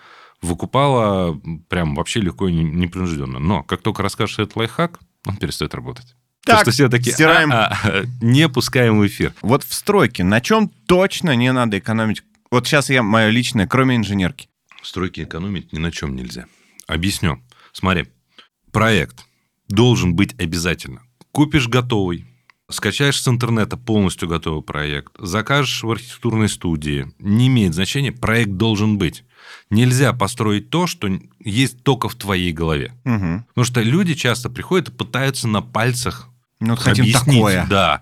выкупала 0.42 1.40
прям 1.68 1.96
вообще 1.96 2.22
легко 2.22 2.48
и 2.48 2.54
не- 2.54 2.64
непринужденно. 2.64 3.40
Но 3.40 3.64
как 3.64 3.82
только 3.82 4.04
расскажешь 4.04 4.40
этот 4.40 4.56
лайфхак, 4.56 5.00
он 5.26 5.38
перестает 5.38 5.74
работать. 5.74 6.16
Так, 6.46 6.60
Потому 6.60 6.62
что 6.62 6.72
все 6.72 6.90
такие, 6.90 7.12
стираем. 7.14 7.52
«А, 7.52 7.78
а, 7.84 8.04
не 8.22 8.48
пускаем 8.48 9.00
в 9.00 9.06
эфир. 9.06 9.34
Вот 9.42 9.64
в 9.64 9.74
стройке 9.74 10.24
на 10.24 10.40
чем 10.42 10.70
точно 10.88 11.36
не 11.36 11.52
надо 11.52 11.78
экономить? 11.78 12.24
Вот 12.50 12.66
сейчас 12.66 12.90
я, 12.90 13.04
мое 13.04 13.30
личное, 13.30 13.68
кроме 13.68 13.98
инженерки. 13.98 14.48
В 14.82 14.88
стройке 14.88 15.24
экономить 15.24 15.74
ни 15.74 15.80
на 15.80 15.92
чем 15.92 16.16
нельзя. 16.16 16.46
Объясню. 16.88 17.44
Смотри, 17.74 18.08
проект 18.72 19.26
должен 19.68 20.16
быть 20.16 20.34
обязательно. 20.40 21.04
Купишь 21.32 21.68
готовый, 21.68 22.26
скачаешь 22.70 23.22
с 23.22 23.28
интернета 23.28 23.78
полностью 23.78 24.28
готовый 24.28 24.64
проект, 24.64 25.14
закажешь 25.20 25.84
в 25.84 25.92
архитектурной 25.92 26.50
студии, 26.50 27.12
не 27.20 27.48
имеет 27.48 27.76
значения, 27.76 28.12
проект 28.12 28.52
должен 28.54 28.98
быть. 28.98 29.24
Нельзя 29.70 30.14
построить 30.14 30.70
то, 30.70 30.88
что 30.88 31.10
есть 31.44 31.84
только 31.84 32.10
в 32.10 32.16
твоей 32.16 32.52
голове. 32.52 32.94
Мгм. 33.04 33.46
Потому 33.50 33.66
что 33.66 33.82
люди 33.82 34.14
часто 34.16 34.50
приходят 34.50 34.90
и 34.90 34.92
пытаются 34.92 35.48
на 35.48 35.62
пальцах 35.62 36.28
Ну, 36.60 36.72
вот 36.72 36.80
хотим 36.80 37.04
объяснить, 37.04 37.36
такое. 37.36 37.66
Да. 37.70 38.02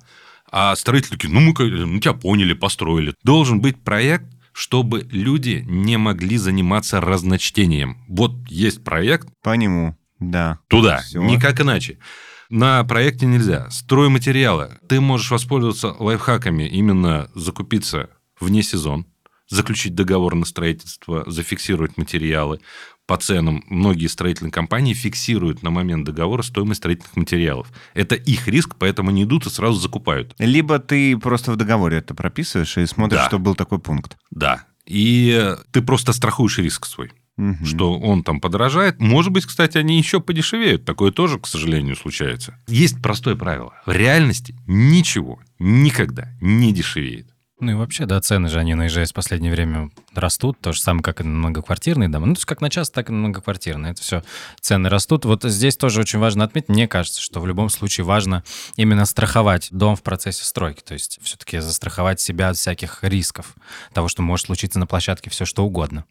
А 0.49 0.75
строители 0.75 1.12
такие, 1.12 1.33
ну, 1.33 1.39
мы, 1.41 1.53
мы 1.86 1.99
тебя 1.99 2.13
поняли, 2.13 2.53
построили. 2.53 3.13
Должен 3.23 3.60
быть 3.60 3.81
проект, 3.83 4.25
чтобы 4.53 5.07
люди 5.12 5.63
не 5.67 5.97
могли 5.97 6.38
заниматься 6.38 6.99
разночтением. 7.01 7.97
Вот 8.07 8.31
есть 8.47 8.83
проект, 8.83 9.27
По 9.43 9.55
нему, 9.55 9.95
да. 10.19 10.60
туда, 10.67 10.99
Всё. 11.01 11.21
никак 11.21 11.62
иначе. 11.62 11.97
На 12.49 12.83
проекте 12.86 13.25
нельзя. 13.25 13.69
Стройматериалы. 13.69 14.77
Ты 14.88 15.01
можешь 15.01 15.29
воспользоваться 15.31 15.93
лайфхаками, 15.99 16.63
именно 16.63 17.29
закупиться 17.36 18.10
вне 18.39 18.63
сезон, 18.63 19.05
заключить 19.49 19.95
договор 19.95 20.36
на 20.36 20.45
строительство, 20.45 21.23
зафиксировать 21.29 21.97
материалы 21.97 22.60
по 23.05 23.15
ценам. 23.17 23.63
Многие 23.67 24.07
строительные 24.07 24.51
компании 24.51 24.93
фиксируют 24.93 25.63
на 25.63 25.69
момент 25.69 26.05
договора 26.05 26.41
стоимость 26.41 26.79
строительных 26.79 27.15
материалов. 27.15 27.71
Это 27.93 28.15
их 28.15 28.47
риск, 28.47 28.75
поэтому 28.77 29.10
они 29.10 29.23
идут 29.23 29.45
и 29.45 29.49
сразу 29.49 29.79
закупают. 29.79 30.36
Либо 30.39 30.79
ты 30.79 31.17
просто 31.17 31.51
в 31.51 31.55
договоре 31.55 31.97
это 31.99 32.13
прописываешь 32.13 32.77
и 32.77 32.86
смотришь, 32.86 33.19
Да. 33.21 33.27
что 33.27 33.39
был 33.39 33.55
такой 33.55 33.79
пункт. 33.79 34.17
Да. 34.31 34.65
И 34.86 35.55
ты 35.71 35.81
просто 35.81 36.12
страхуешь 36.13 36.57
риск 36.57 36.86
свой. 36.86 37.12
Мгм. 37.39 37.65
что 37.67 37.99
он 37.99 38.23
там 38.23 38.41
подорожает. 38.41 38.99
Может 38.99 39.31
быть, 39.31 39.45
кстати, 39.45 39.77
они 39.77 39.99
еще 39.99 40.19
подешевеют. 40.19 40.86
Такое 40.86 41.12
тоже, 41.12 41.38
к 41.38 41.45
сожалению, 41.45 41.95
случается. 41.95 42.60
Есть 42.67 42.99
простое 42.99 43.36
правило. 43.36 43.73
В 43.86 43.91
реальности 43.91 44.55
ничего 44.65 45.39
никогда 45.60 46.29
не 46.41 46.73
дешевеет. 46.73 47.27
Ну 47.60 47.72
и 47.72 47.74
вообще, 47.74 48.06
да, 48.06 48.22
цены 48.22 48.50
же, 48.50 48.60
они 48.60 48.76
на 48.76 48.86
ИЖС 48.86 49.12
в 49.12 49.15
последнее 49.15 49.52
время 49.52 49.89
растут, 50.13 50.60
то 50.62 50.74
же 50.74 50.80
самое, 50.80 51.04
как 51.04 51.22
и 51.22 51.24
на 51.24 51.30
многоквартирные 51.30 52.08
дома. 52.08 52.28
Ну, 52.28 52.36
то 52.36 52.38
есть 52.38 52.46
как 52.46 52.62
на 52.62 52.70
часто, 52.70 52.93
так 52.96 53.10
и 53.10 53.12
на 53.12 53.17
многоквартирные. 53.17 53.93
Это 53.93 54.02
все 54.02 54.24
цены 54.62 54.89
растут. 54.89 55.26
Вот 55.26 55.41
здесь 55.43 55.76
тоже 55.76 56.02
очень 56.02 56.20
важно 56.20 56.43
отметить, 56.43 56.70
мне 56.70 56.88
кажется, 56.88 57.20
что 57.20 57.39
в 57.39 57.48
любом 57.48 57.70
случае 57.70 58.06
важно 58.06 58.43
именно 58.76 59.06
страховать 59.06 59.70
дом 59.72 59.96
в 59.96 60.04
процессе 60.04 60.46
стройки. 60.46 60.82
То 60.82 60.93
есть 60.93 61.20
все-таки 61.24 61.58
застраховать 61.58 62.20
себя 62.22 62.50
от 62.50 62.58
всяких 62.58 63.04
рисков, 63.04 63.56
того, 63.91 64.08
что 64.08 64.22
может 64.22 64.46
случиться 64.46 64.78
на 64.78 64.86
площадке 64.86 65.32
все 65.32 65.46
что 65.46 65.65
угодно. 65.65 66.06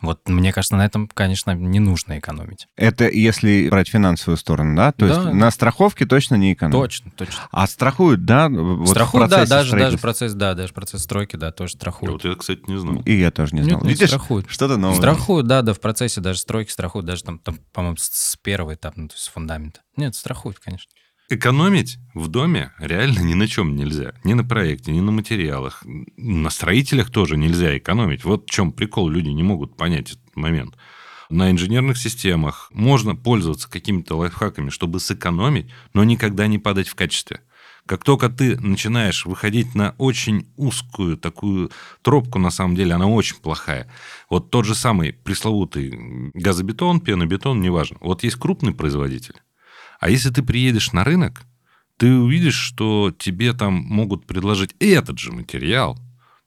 Вот 0.00 0.28
мне 0.28 0.52
кажется, 0.52 0.76
на 0.76 0.84
этом, 0.84 1.08
конечно, 1.08 1.50
не 1.52 1.78
нужно 1.78 2.18
экономить. 2.18 2.66
Это 2.76 3.08
если 3.08 3.68
брать 3.68 3.88
финансовую 3.88 4.36
сторону, 4.36 4.76
да? 4.76 4.92
То 4.92 5.06
Да. 5.06 5.14
есть 5.22 5.34
на 5.34 5.50
страховке 5.50 6.06
точно 6.06 6.36
не 6.36 6.52
экономить. 6.54 6.80
Точно, 6.80 7.10
точно. 7.16 7.34
А 7.50 7.66
страхуют, 7.66 8.24
да? 8.24 8.48
Вот 8.48 8.88
страхуют, 8.88 9.30
да, 9.30 9.46
даже, 9.46 9.76
даже 9.76 9.98
процесс, 9.98 10.32
да, 10.34 10.54
даже 10.54 10.72
процесс 10.72 11.02
стройки, 11.02 11.36
да, 11.36 11.52
тоже 11.52 11.72
Я 11.74 11.78
страхуют. 11.78 12.12
вот 12.12 12.24
это, 12.24 12.38
кстати, 12.38 12.62
не 12.66 12.78
знал. 12.78 13.02
И 13.04 13.12
я 13.12 13.30
тоже 13.30 13.54
не 13.54 13.62
знал. 13.62 13.80
Нет, 13.80 13.90
Видишь, 13.90 14.08
страхуют. 14.08 14.46
что-то 14.48 14.76
новое. 14.76 14.96
Страхуют, 14.96 15.46
да, 15.46 15.62
да, 15.62 15.74
в 15.74 15.80
процессе 15.80 16.20
даже 16.20 16.38
стройки 16.38 16.70
страхуют, 16.70 17.06
даже 17.06 17.22
там, 17.24 17.38
там 17.38 17.58
по-моему, 17.72 17.96
с, 17.96 18.04
с 18.10 18.36
первого 18.36 18.74
этапа, 18.74 18.98
ну, 18.98 19.08
то 19.08 19.14
есть 19.14 19.24
с 19.24 19.28
фундамента. 19.28 19.80
Нет, 19.96 20.14
страхуют, 20.14 20.58
конечно. 20.58 20.90
Экономить 21.32 22.00
в 22.12 22.26
доме 22.26 22.72
реально 22.80 23.20
ни 23.20 23.34
на 23.34 23.46
чем 23.46 23.76
нельзя. 23.76 24.14
Ни 24.24 24.32
на 24.32 24.42
проекте, 24.42 24.90
ни 24.90 24.98
на 24.98 25.12
материалах. 25.12 25.84
На 26.16 26.50
строителях 26.50 27.10
тоже 27.10 27.36
нельзя 27.36 27.78
экономить. 27.78 28.24
Вот 28.24 28.46
в 28.46 28.50
чем 28.50 28.72
прикол. 28.72 29.08
Люди 29.08 29.28
не 29.28 29.44
могут 29.44 29.76
понять 29.76 30.10
этот 30.10 30.36
момент. 30.36 30.76
на 31.28 31.52
инженерных 31.52 31.98
системах. 31.98 32.68
Можно 32.74 33.14
пользоваться 33.14 33.70
какими-то 33.70 34.16
лайфхаками, 34.16 34.70
чтобы 34.70 34.98
сэкономить, 34.98 35.70
но 35.94 36.02
никогда 36.02 36.48
не 36.48 36.58
падать 36.58 36.88
в 36.88 36.96
качестве. 36.96 37.42
Как 37.86 38.02
только 38.02 38.28
ты 38.28 38.58
начинаешь 38.58 39.24
выходить 39.24 39.76
на 39.76 39.94
очень 39.98 40.48
узкую 40.56 41.16
такую 41.16 41.70
тропку, 42.02 42.40
на 42.40 42.50
самом 42.50 42.74
деле, 42.74 42.94
она 42.94 43.06
очень 43.06 43.36
плохая. 43.36 43.88
Вот 44.28 44.50
тот 44.50 44.64
же 44.64 44.74
самый 44.74 45.12
пресловутый 45.12 46.32
газобетон, 46.34 47.00
пенобетон, 47.00 47.60
неважно. 47.60 47.98
Вот 48.00 48.24
есть 48.24 48.36
крупный 48.36 48.74
производитель. 48.74 49.36
А 50.00 50.10
если 50.10 50.30
ты 50.30 50.42
приедешь 50.42 50.92
на 50.92 51.04
рынок, 51.04 51.42
ты 51.98 52.12
увидишь, 52.12 52.54
что 52.56 53.14
тебе 53.16 53.52
там 53.52 53.74
могут 53.74 54.26
предложить 54.26 54.74
этот 54.80 55.18
же 55.18 55.30
материал, 55.32 55.98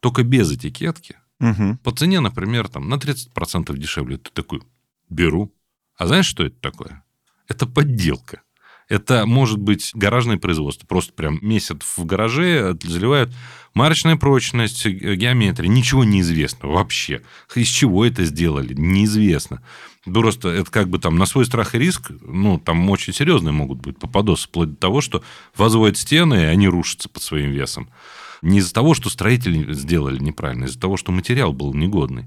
только 0.01 0.23
без 0.23 0.51
этикетки, 0.51 1.15
Мгм. 1.39 1.77
по 1.77 1.91
цене, 1.91 2.19
например, 2.19 2.67
там, 2.67 2.89
на 2.89 2.97
30% 2.97 3.77
дешевле. 3.77 4.17
Ты 4.17 4.31
такой, 4.33 4.61
беру. 5.09 5.53
А 5.95 6.07
знаешь, 6.07 6.25
что 6.25 6.43
это 6.43 6.55
такое? 6.59 7.03
Это 7.47 7.67
подделка. 7.67 8.41
Это 8.89 9.25
может 9.25 9.59
быть 9.59 9.91
гаражное 9.93 10.37
производство. 10.37 10.85
Просто 10.87 11.13
прям 11.13 11.39
месяц 11.41 11.77
в 11.97 12.05
гараже 12.05 12.75
заливают 12.83 13.33
марочная 13.73 14.15
прочность, 14.17 14.85
ге- 14.85 15.15
геометрия. 15.15 15.69
Ничего 15.69 16.03
не 16.03 16.21
известно 16.21 16.67
вообще. 16.69 17.21
Из 17.55 17.67
чего 17.67 18.05
это 18.05 18.25
сделали? 18.25 18.73
Неизвестно. 18.73 19.61
Просто 20.05 20.49
это 20.49 20.69
как 20.69 20.89
бы 20.89 20.99
там 20.99 21.17
на 21.17 21.25
свой 21.25 21.45
страх 21.45 21.75
и 21.75 21.79
риск, 21.79 22.11
ну, 22.21 22.57
там 22.59 22.89
очень 22.89 23.13
серьезные 23.13 23.53
могут 23.53 23.79
быть 23.79 23.97
попадосы, 23.97 24.47
вплоть 24.47 24.71
до 24.71 24.75
того, 24.75 25.01
что 25.01 25.23
возводят 25.55 25.97
стены, 25.97 26.35
и 26.35 26.45
они 26.45 26.67
рушатся 26.67 27.07
под 27.07 27.23
своим 27.23 27.51
весом. 27.51 27.89
Не 28.41 28.57
из-за 28.59 28.73
того, 28.73 28.93
что 28.93 29.09
строители 29.09 29.71
сделали 29.71 30.19
неправильно, 30.19 30.65
а 30.65 30.67
из-за 30.67 30.77
того, 30.77 30.97
что 30.97 31.13
материал 31.13 31.53
был 31.53 31.73
негодный. 31.73 32.25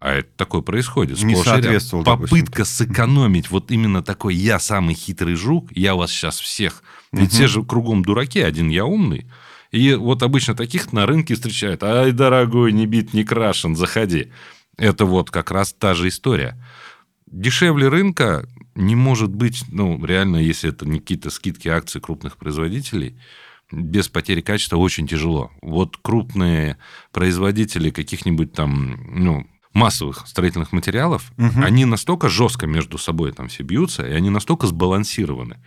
А 0.00 0.12
это 0.14 0.28
такое 0.36 0.62
происходит. 0.62 1.22
Не 1.22 1.36
соответствовал, 1.36 2.04
допустим. 2.04 2.38
Попытка 2.38 2.64
сэкономить 2.64 3.50
вот 3.50 3.70
именно 3.70 4.02
такой 4.02 4.34
«я 4.34 4.58
самый 4.58 4.94
хитрый 4.94 5.34
жук, 5.34 5.70
я 5.72 5.94
вас 5.94 6.10
сейчас 6.10 6.40
всех». 6.40 6.82
Ведь 7.12 7.32
все 7.32 7.46
же 7.46 7.62
кругом 7.62 8.02
дураки, 8.02 8.40
один 8.40 8.70
я 8.70 8.86
умный. 8.86 9.26
И 9.70 9.92
вот 9.94 10.22
обычно 10.22 10.54
таких 10.54 10.92
на 10.94 11.04
рынке 11.04 11.34
встречают. 11.34 11.82
Ай, 11.82 12.12
дорогой, 12.12 12.72
не 12.72 12.86
бит, 12.86 13.12
не 13.12 13.24
крашен, 13.24 13.76
заходи. 13.76 14.32
Это 14.78 15.04
вот 15.04 15.30
как 15.30 15.50
раз 15.50 15.74
та 15.74 15.92
же 15.92 16.08
история. 16.08 16.56
Дешевле 17.30 17.88
рынка 17.88 18.48
не 18.74 18.94
может 18.96 19.34
быть, 19.34 19.64
ну, 19.70 20.04
реально, 20.04 20.36
если 20.36 20.70
это 20.70 20.86
не 20.86 21.00
какие-то 21.00 21.30
скидки 21.30 21.68
акций 21.68 22.00
крупных 22.00 22.36
производителей, 22.36 23.18
без 23.72 24.08
потери 24.08 24.40
качества 24.40 24.76
очень 24.76 25.06
тяжело. 25.06 25.50
Вот 25.60 25.96
крупные 26.00 26.78
производители 27.12 27.90
каких-нибудь 27.90 28.52
там, 28.52 28.96
ну, 29.12 29.46
массовых 29.74 30.26
строительных 30.26 30.72
материалов, 30.72 31.30
Мгм. 31.36 31.62
они 31.62 31.84
настолько 31.84 32.28
жестко 32.28 32.66
между 32.66 32.98
собой 32.98 33.32
там 33.32 33.48
все 33.48 33.62
бьются, 33.64 34.06
и 34.06 34.12
они 34.12 34.30
настолько 34.30 34.66
сбалансированы, 34.66 35.58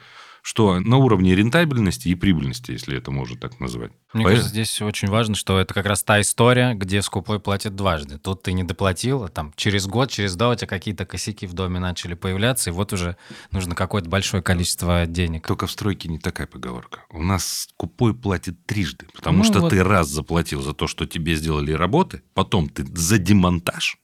что 0.41 0.79
на 0.79 0.97
уровне 0.97 1.35
рентабельности 1.35 2.07
и 2.07 2.15
прибыльности, 2.15 2.71
если 2.71 2.97
это 2.97 3.11
можно 3.11 3.37
так 3.37 3.59
назвать. 3.59 3.91
Мне 4.13 4.23
Поэтому- 4.23 4.29
кажется, 4.29 4.49
здесь 4.49 4.81
очень 4.81 5.07
важно, 5.07 5.35
что 5.35 5.59
это 5.59 5.73
как 5.73 5.85
раз 5.85 6.03
та 6.03 6.19
история, 6.21 6.73
где 6.73 7.01
скупой 7.01 7.39
платит 7.39 7.75
дважды. 7.75 8.17
Тут 8.17 8.41
ты 8.43 8.53
не 8.53 8.63
доплатил, 8.63 9.23
а 9.23 9.27
там 9.29 9.53
через 9.55 9.87
год, 9.87 10.09
через 10.11 10.35
два 10.35 10.49
у 10.49 10.55
тебя 10.55 10.67
какие-то 10.67 11.05
косяки 11.05 11.45
в 11.47 11.53
доме 11.53 11.79
начали 11.79 12.13
появляться, 12.15 12.69
и 12.69 12.73
вот 12.73 12.91
уже 12.93 13.17
нужно 13.51 13.75
какое-то 13.75 14.09
большое 14.09 14.41
количество 14.43 15.05
денег. 15.05 15.47
Только 15.47 15.67
в 15.67 15.71
стройке 15.71 16.09
не 16.09 16.19
такая 16.19 16.47
поговорка. 16.47 17.03
У 17.11 17.21
нас 17.21 17.67
скупой 17.69 18.13
платит 18.15 18.65
трижды, 18.65 19.05
потому 19.13 19.39
Ну 19.39 19.43
что 19.43 19.59
вот. 19.61 19.69
ты 19.69 19.83
раз 19.83 20.07
заплатил 20.09 20.61
за 20.61 20.73
то, 20.73 20.87
что 20.87 21.05
тебе 21.05 21.35
сделали 21.35 21.71
работы, 21.71 22.23
потом 22.33 22.67
ты 22.67 22.83
за 22.95 23.17
демонтаж, 23.17 23.97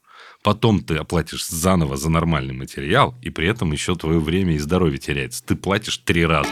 потом 0.44 0.82
ты 0.82 0.96
оплатишь 0.96 1.48
заново 1.48 1.98
за 1.98 2.10
нормальный 2.10 2.54
материал, 2.54 3.16
и 3.22 3.30
при 3.30 3.48
этом 3.48 3.72
еще 3.72 3.96
твое 3.96 4.20
время 4.20 4.56
и 4.56 4.60
здоровье 4.60 4.98
теряется. 4.98 5.44
Ты 5.46 5.56
платишь 5.56 5.98
три 5.98 6.26
раза. 6.26 6.52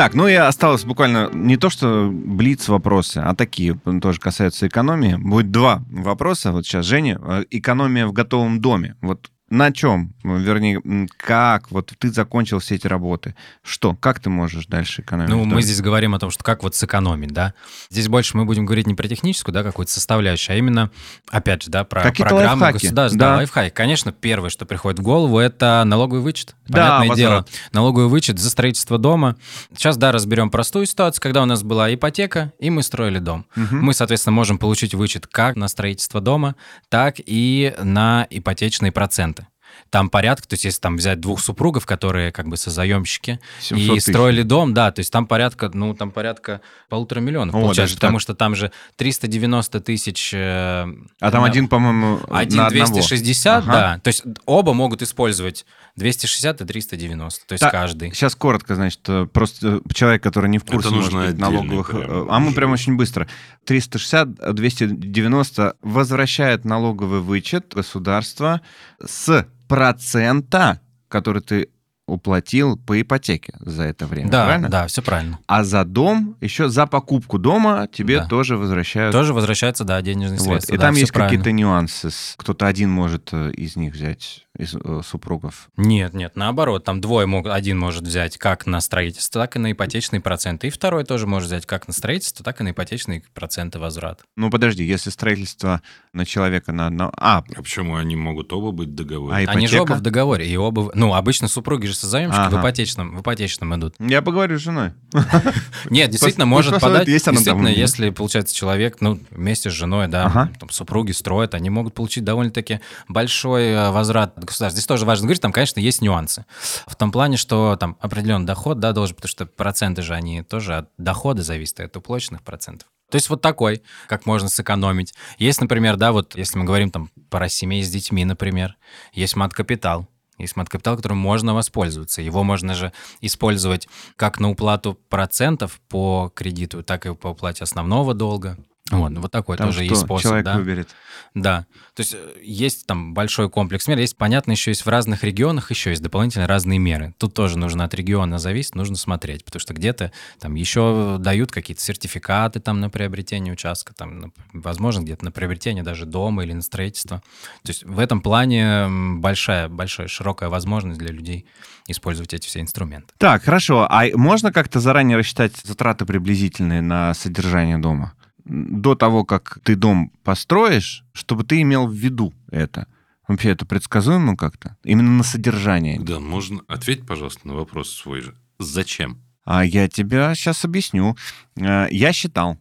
Так, 0.00 0.14
ну 0.14 0.28
и 0.28 0.34
осталось 0.34 0.84
буквально 0.84 1.28
не 1.34 1.58
то, 1.58 1.68
что 1.68 2.08
блиц 2.10 2.68
вопросы, 2.68 3.18
а 3.18 3.34
такие 3.34 3.78
тоже 4.00 4.18
касаются 4.18 4.66
экономии. 4.66 5.16
Будет 5.16 5.50
два 5.50 5.82
вопроса. 5.90 6.52
Вот 6.52 6.64
сейчас, 6.64 6.86
Женя, 6.86 7.20
э, 7.20 7.44
экономия 7.50 8.06
в 8.06 8.12
готовом 8.12 8.62
доме. 8.62 8.96
Вот 9.02 9.30
на 9.50 9.72
чем, 9.72 10.14
вернее, 10.22 10.80
м, 10.84 11.08
как 11.16 11.70
вот 11.70 11.92
ты 11.98 12.10
закончил 12.10 12.60
все 12.60 12.76
эти 12.76 12.86
работы? 12.86 13.34
Что? 13.62 13.94
Как 13.94 14.20
ты 14.20 14.30
можешь 14.30 14.66
дальше 14.66 15.02
экономить? 15.02 15.30
Ну, 15.30 15.44
мы 15.44 15.60
здесь 15.62 15.80
говорим 15.80 16.14
о 16.14 16.18
том, 16.18 16.30
что 16.30 16.44
как 16.44 16.62
вот 16.62 16.74
сэкономить, 16.76 17.32
да. 17.32 17.54
Здесь 17.90 18.08
больше 18.08 18.36
мы 18.36 18.44
будем 18.44 18.64
говорить 18.64 18.86
не 18.86 18.94
про 18.94 19.08
техническую, 19.08 19.52
да, 19.52 19.62
какую-то 19.62 19.92
составляющую, 19.92 20.54
а 20.54 20.58
именно, 20.58 20.90
опять 21.30 21.64
же, 21.64 21.70
да, 21.70 21.84
про 21.84 22.02
Какие-то 22.02 22.30
программы 22.34 22.62
лайфхаки. 22.62 22.84
государства. 22.84 23.18
Да. 23.18 23.30
Да, 23.30 23.36
лайфхаки. 23.36 23.74
Конечно, 23.74 24.12
первое, 24.12 24.50
что 24.50 24.66
приходит 24.66 25.00
в 25.00 25.02
голову, 25.02 25.38
это 25.38 25.82
налоговый 25.84 26.20
вычет. 26.20 26.54
Да, 26.68 26.98
Понятное 26.98 27.16
дело. 27.16 27.30
возврат. 27.30 27.50
Налоговый 27.72 28.08
вычет 28.08 28.38
за 28.38 28.48
строительство 28.50 28.98
дома. 28.98 29.36
Сейчас, 29.76 29.96
да, 29.96 30.12
разберем 30.12 30.50
простую 30.50 30.86
ситуацию, 30.86 31.20
когда 31.22 31.42
у 31.42 31.46
нас 31.46 31.62
была 31.64 31.92
ипотека, 31.92 32.52
и 32.60 32.70
мы 32.70 32.82
строили 32.84 33.18
дом. 33.18 33.44
Мгм. 33.56 33.80
Мы, 33.84 33.94
соответственно, 33.94 34.32
можем 34.34 34.58
получить 34.58 34.94
вычет 34.94 35.26
как 35.26 35.56
на 35.56 35.66
строительство 35.68 36.20
дома, 36.20 36.54
так 36.88 37.16
и 37.18 37.74
на 37.82 38.26
ипотечные 38.30 38.92
проценты. 38.92 39.39
Там 39.88 40.10
порядка, 40.10 40.46
то 40.48 40.54
есть 40.54 40.64
если 40.64 40.80
там 40.80 40.96
взять 40.96 41.20
двух 41.20 41.40
супругов, 41.40 41.86
которые 41.86 42.30
как 42.32 42.48
бы 42.48 42.56
созаемщики, 42.56 43.40
700 43.60 43.78
и 43.96 43.98
тысяч. 43.98 44.12
строили 44.12 44.42
дом, 44.42 44.74
да, 44.74 44.92
то 44.92 45.00
есть 45.00 45.10
там 45.12 45.26
порядка, 45.26 45.70
ну, 45.72 45.94
там 45.94 46.10
порядка 46.10 46.60
полутора 46.88 47.20
миллионов 47.20 47.54
О, 47.54 47.60
получается, 47.60 47.94
даже 47.94 47.96
потому 47.96 48.18
так. 48.18 48.22
что 48.22 48.34
там 48.34 48.54
же 48.54 48.70
390 48.96 49.80
тысяч... 49.80 50.30
э, 50.34 50.86
А 51.20 51.30
там 51.30 51.42
на- 51.42 51.48
один, 51.48 51.68
по-моему, 51.68 52.20
Один 52.28 52.58
на 52.58 52.66
одного. 52.66 52.92
260, 52.92 53.62
Ага. 53.64 53.72
да. 53.72 54.00
То 54.02 54.08
есть 54.08 54.22
оба 54.46 54.72
могут 54.74 55.02
использовать 55.02 55.64
260 55.96 56.60
и 56.60 56.64
390, 56.64 57.46
то 57.46 57.52
есть 57.54 57.60
Так, 57.60 57.72
каждый. 57.72 58.12
Сейчас 58.12 58.34
коротко, 58.34 58.74
значит, 58.74 59.00
э, 59.08 59.26
просто 59.26 59.80
э, 59.84 59.92
человек, 59.94 60.22
который 60.22 60.48
не 60.50 60.58
в 60.58 60.64
курсе 60.64 60.88
Это 60.88 60.90
может 60.96 61.12
нужно 61.12 61.28
быть, 61.30 61.38
налоговых... 61.38 61.90
прям 61.90 62.30
А 62.30 62.38
мы 62.38 62.52
прям 62.52 62.72
очень 62.72 62.96
быстро. 62.96 63.26
360, 63.64 64.54
290 64.54 65.74
возвращает 65.82 66.64
налоговый 66.64 67.20
вычет 67.20 67.72
государства 67.74 68.60
с 69.04 69.46
процента, 69.76 70.80
который 71.08 71.42
ты 71.42 71.68
уплатил 72.06 72.76
по 72.76 73.00
ипотеке 73.00 73.54
за 73.60 73.84
это 73.84 74.04
время, 74.06 74.30
Да, 74.30 74.44
правильно? 74.46 74.68
да, 74.68 74.86
все 74.88 75.00
правильно. 75.00 75.38
А 75.46 75.62
за 75.62 75.84
дом, 75.84 76.36
еще 76.40 76.68
за 76.68 76.86
покупку 76.86 77.38
дома 77.38 77.86
тебе 77.92 78.18
Да. 78.18 78.26
тоже 78.26 78.56
возвращают. 78.56 79.12
Тоже 79.12 79.32
возвращается, 79.32 79.84
да, 79.84 80.02
денежные 80.02 80.38
Вот. 80.40 80.46
средства. 80.46 80.74
И 80.74 80.76
да, 80.76 80.86
там 80.88 80.96
есть 80.96 81.12
какие-то 81.12 81.52
нюансы. 81.52 82.10
Кто-то 82.36 82.66
один 82.66 82.90
может 82.90 83.28
э, 83.32 83.52
из 83.52 83.76
них 83.76 83.94
взять, 83.94 84.46
из 84.60 84.74
э, 84.74 85.00
супругов. 85.04 85.68
Нет, 85.76 86.14
нет, 86.14 86.36
наоборот, 86.36 86.84
там 86.84 87.00
двое 87.00 87.26
могут, 87.26 87.52
один 87.52 87.78
может 87.78 88.02
взять 88.04 88.36
как 88.38 88.66
на 88.66 88.80
строительство, 88.80 89.42
так 89.42 89.56
и 89.56 89.58
на 89.58 89.72
ипотечные 89.72 90.20
проценты, 90.20 90.66
и 90.68 90.70
второй 90.70 91.04
тоже 91.04 91.26
может 91.26 91.48
взять 91.48 91.66
как 91.66 91.88
на 91.88 91.94
строительство, 91.94 92.44
так 92.44 92.60
и 92.60 92.64
на 92.64 92.70
ипотечные 92.72 93.22
проценты 93.34 93.78
возврата. 93.78 94.22
Ну, 94.36 94.50
подожди, 94.50 94.84
если 94.84 95.10
строительство 95.10 95.80
на 96.12 96.24
человека 96.26 96.72
на 96.72 96.88
одного... 96.88 97.12
А, 97.16 97.38
А 97.38 97.62
почему 97.62 97.96
они 97.96 98.16
могут 98.16 98.52
оба 98.52 98.70
быть 98.72 98.88
в 98.90 98.94
договоре? 98.94 99.46
А 99.46 99.50
Они 99.50 99.66
же 99.66 99.76
ипотека? 99.76 99.92
оба 99.92 99.98
в 99.98 100.02
договоре, 100.02 100.46
и 100.46 100.56
оба, 100.56 100.80
в- 100.80 100.92
ну, 100.94 101.14
обычно 101.14 101.48
супруги 101.48 101.86
же 101.86 101.94
созаемщики 101.94 102.40
в 102.40 102.46
Ага. 102.54 102.60
ипотечном, 102.60 103.16
в 103.16 103.20
ипотечном 103.22 103.74
идут. 103.76 103.94
я 103.98 104.22
поговорю 104.22 104.58
с 104.58 104.62
женой. 104.62 104.92
Нет, 105.90 106.10
действительно, 106.10 106.46
может 106.46 106.80
подать. 106.80 107.06
действительно, 107.06 107.68
если, 107.68 108.10
получается, 108.10 108.54
человек, 108.54 108.98
ну, 109.00 109.18
вместе 109.30 109.70
с 109.70 109.72
женой, 109.72 110.08
да, 110.08 110.50
супруги 110.70 111.12
строят, 111.12 111.54
они 111.54 111.70
могут 111.70 111.94
получить 111.94 112.24
довольно-таки 112.24 112.80
большой 113.08 113.68
э, 113.68 113.90
возврат 113.90 114.34
государства. 114.50 114.76
Здесь 114.76 114.86
тоже 114.86 115.04
важно 115.06 115.26
говорить, 115.26 115.42
там, 115.42 115.52
конечно, 115.52 115.80
есть 115.80 116.02
нюансы. 116.02 116.44
В 116.86 116.94
том 116.96 117.10
плане, 117.10 117.36
что 117.36 117.76
там 117.76 117.96
определенный 118.00 118.46
доход, 118.46 118.78
да, 118.78 118.92
должен, 118.92 119.16
потому 119.16 119.28
что 119.28 119.46
проценты 119.46 120.02
же, 120.02 120.14
они 120.14 120.42
тоже 120.42 120.76
от 120.76 120.90
дохода 120.98 121.42
зависят, 121.42 121.80
от 121.80 121.96
уплоченных 121.96 122.42
процентов. 122.42 122.88
То 123.10 123.16
есть 123.16 123.28
вот 123.28 123.42
такой, 123.42 123.82
как 124.06 124.24
можно 124.24 124.48
сэкономить. 124.48 125.14
Есть, 125.38 125.60
например, 125.60 125.96
да, 125.96 126.12
вот 126.12 126.36
если 126.36 126.58
мы 126.58 126.64
говорим 126.64 126.90
там 126.90 127.10
про 127.28 127.48
семей 127.48 127.82
с 127.82 127.90
детьми, 127.90 128.24
например, 128.24 128.76
есть 129.12 129.34
мат-капитал. 129.34 130.08
Есть 130.38 130.56
мат-капитал, 130.56 130.96
которым 130.96 131.18
можно 131.18 131.54
воспользоваться. 131.54 132.22
Его 132.22 132.44
можно 132.44 132.74
же 132.74 132.92
использовать 133.20 133.88
как 134.16 134.38
на 134.40 134.48
уплату 134.48 134.98
процентов 135.08 135.80
по 135.88 136.32
кредиту, 136.34 136.82
так 136.82 137.04
и 137.04 137.14
по 137.14 137.28
уплате 137.28 137.64
основного 137.64 138.14
долга. 138.14 138.56
Вот, 138.90 139.12
вот 139.12 139.30
такой 139.30 139.56
Там 139.56 139.68
тоже 139.68 139.84
что 139.84 139.84
есть 139.84 140.02
способ, 140.02 140.22
человек 140.22 140.44
да. 140.44 140.56
выберет. 140.56 140.88
Да. 141.34 141.66
То 141.94 142.00
есть 142.00 142.14
э, 142.14 142.40
есть 142.42 142.86
там 142.86 143.14
большой 143.14 143.48
комплекс 143.48 143.86
мер. 143.86 143.98
Есть, 143.98 144.16
понятно, 144.16 144.52
еще 144.52 144.72
есть 144.72 144.84
в 144.84 144.88
разных 144.88 145.22
регионах, 145.22 145.70
еще 145.70 145.90
есть 145.90 146.02
дополнительно 146.02 146.46
разные 146.46 146.78
меры. 146.78 147.14
Тут 147.18 147.34
тоже 147.34 147.56
нужно 147.56 147.84
от 147.84 147.94
региона 147.94 148.38
зависеть, 148.38 148.74
нужно 148.74 148.96
смотреть, 148.96 149.44
потому 149.44 149.60
что 149.60 149.72
где-то 149.72 150.10
там 150.40 150.54
еще 150.56 151.16
дают 151.20 151.52
какие-то 151.52 151.82
сертификаты 151.82 152.58
там 152.58 152.80
на 152.80 152.90
приобретение 152.90 153.52
участка, 153.52 153.94
там, 153.94 154.32
возможно, 154.52 155.02
где-то 155.02 155.24
на 155.24 155.30
приобретение 155.30 155.84
даже 155.84 156.04
дома 156.04 156.42
или 156.42 156.52
на 156.52 156.62
строительство. 156.62 157.22
То 157.62 157.70
есть 157.70 157.84
в 157.84 157.98
этом 157.98 158.20
плане 158.20 158.88
большая, 159.18 159.68
большая, 159.68 160.08
широкая 160.08 160.48
возможность 160.48 160.98
для 160.98 161.10
людей 161.10 161.46
использовать 161.86 162.34
эти 162.34 162.46
все 162.46 162.60
инструменты. 162.60 163.14
Так, 163.18 163.44
хорошо. 163.44 163.86
А 163.88 164.04
можно 164.14 164.52
как-то 164.52 164.80
заранее 164.80 165.16
рассчитать 165.16 165.56
затраты 165.62 166.06
приблизительные 166.06 166.82
на 166.82 167.14
содержание 167.14 167.78
дома? 167.78 168.14
До 168.50 168.96
того, 168.96 169.24
как 169.24 169.60
ты 169.62 169.76
дом 169.76 170.10
построишь, 170.24 171.04
чтобы 171.12 171.44
ты 171.44 171.62
имел 171.62 171.86
в 171.86 171.94
виду 171.94 172.34
это. 172.50 172.88
Вообще 173.28 173.50
это 173.50 173.64
предсказуемо 173.64 174.36
как-то? 174.36 174.76
Именно 174.82 175.12
на 175.12 175.22
содержание. 175.22 176.00
Да, 176.00 176.18
можно... 176.18 176.60
Ответь, 176.66 177.06
пожалуйста, 177.06 177.46
на 177.46 177.54
вопрос 177.54 177.90
свой 177.94 178.22
же. 178.22 178.34
Зачем? 178.58 179.22
А 179.44 179.64
я 179.64 179.88
тебя 179.88 180.34
сейчас 180.34 180.64
объясню. 180.64 181.16
Э, 181.56 181.86
Я 181.92 182.12
считал. 182.12 182.58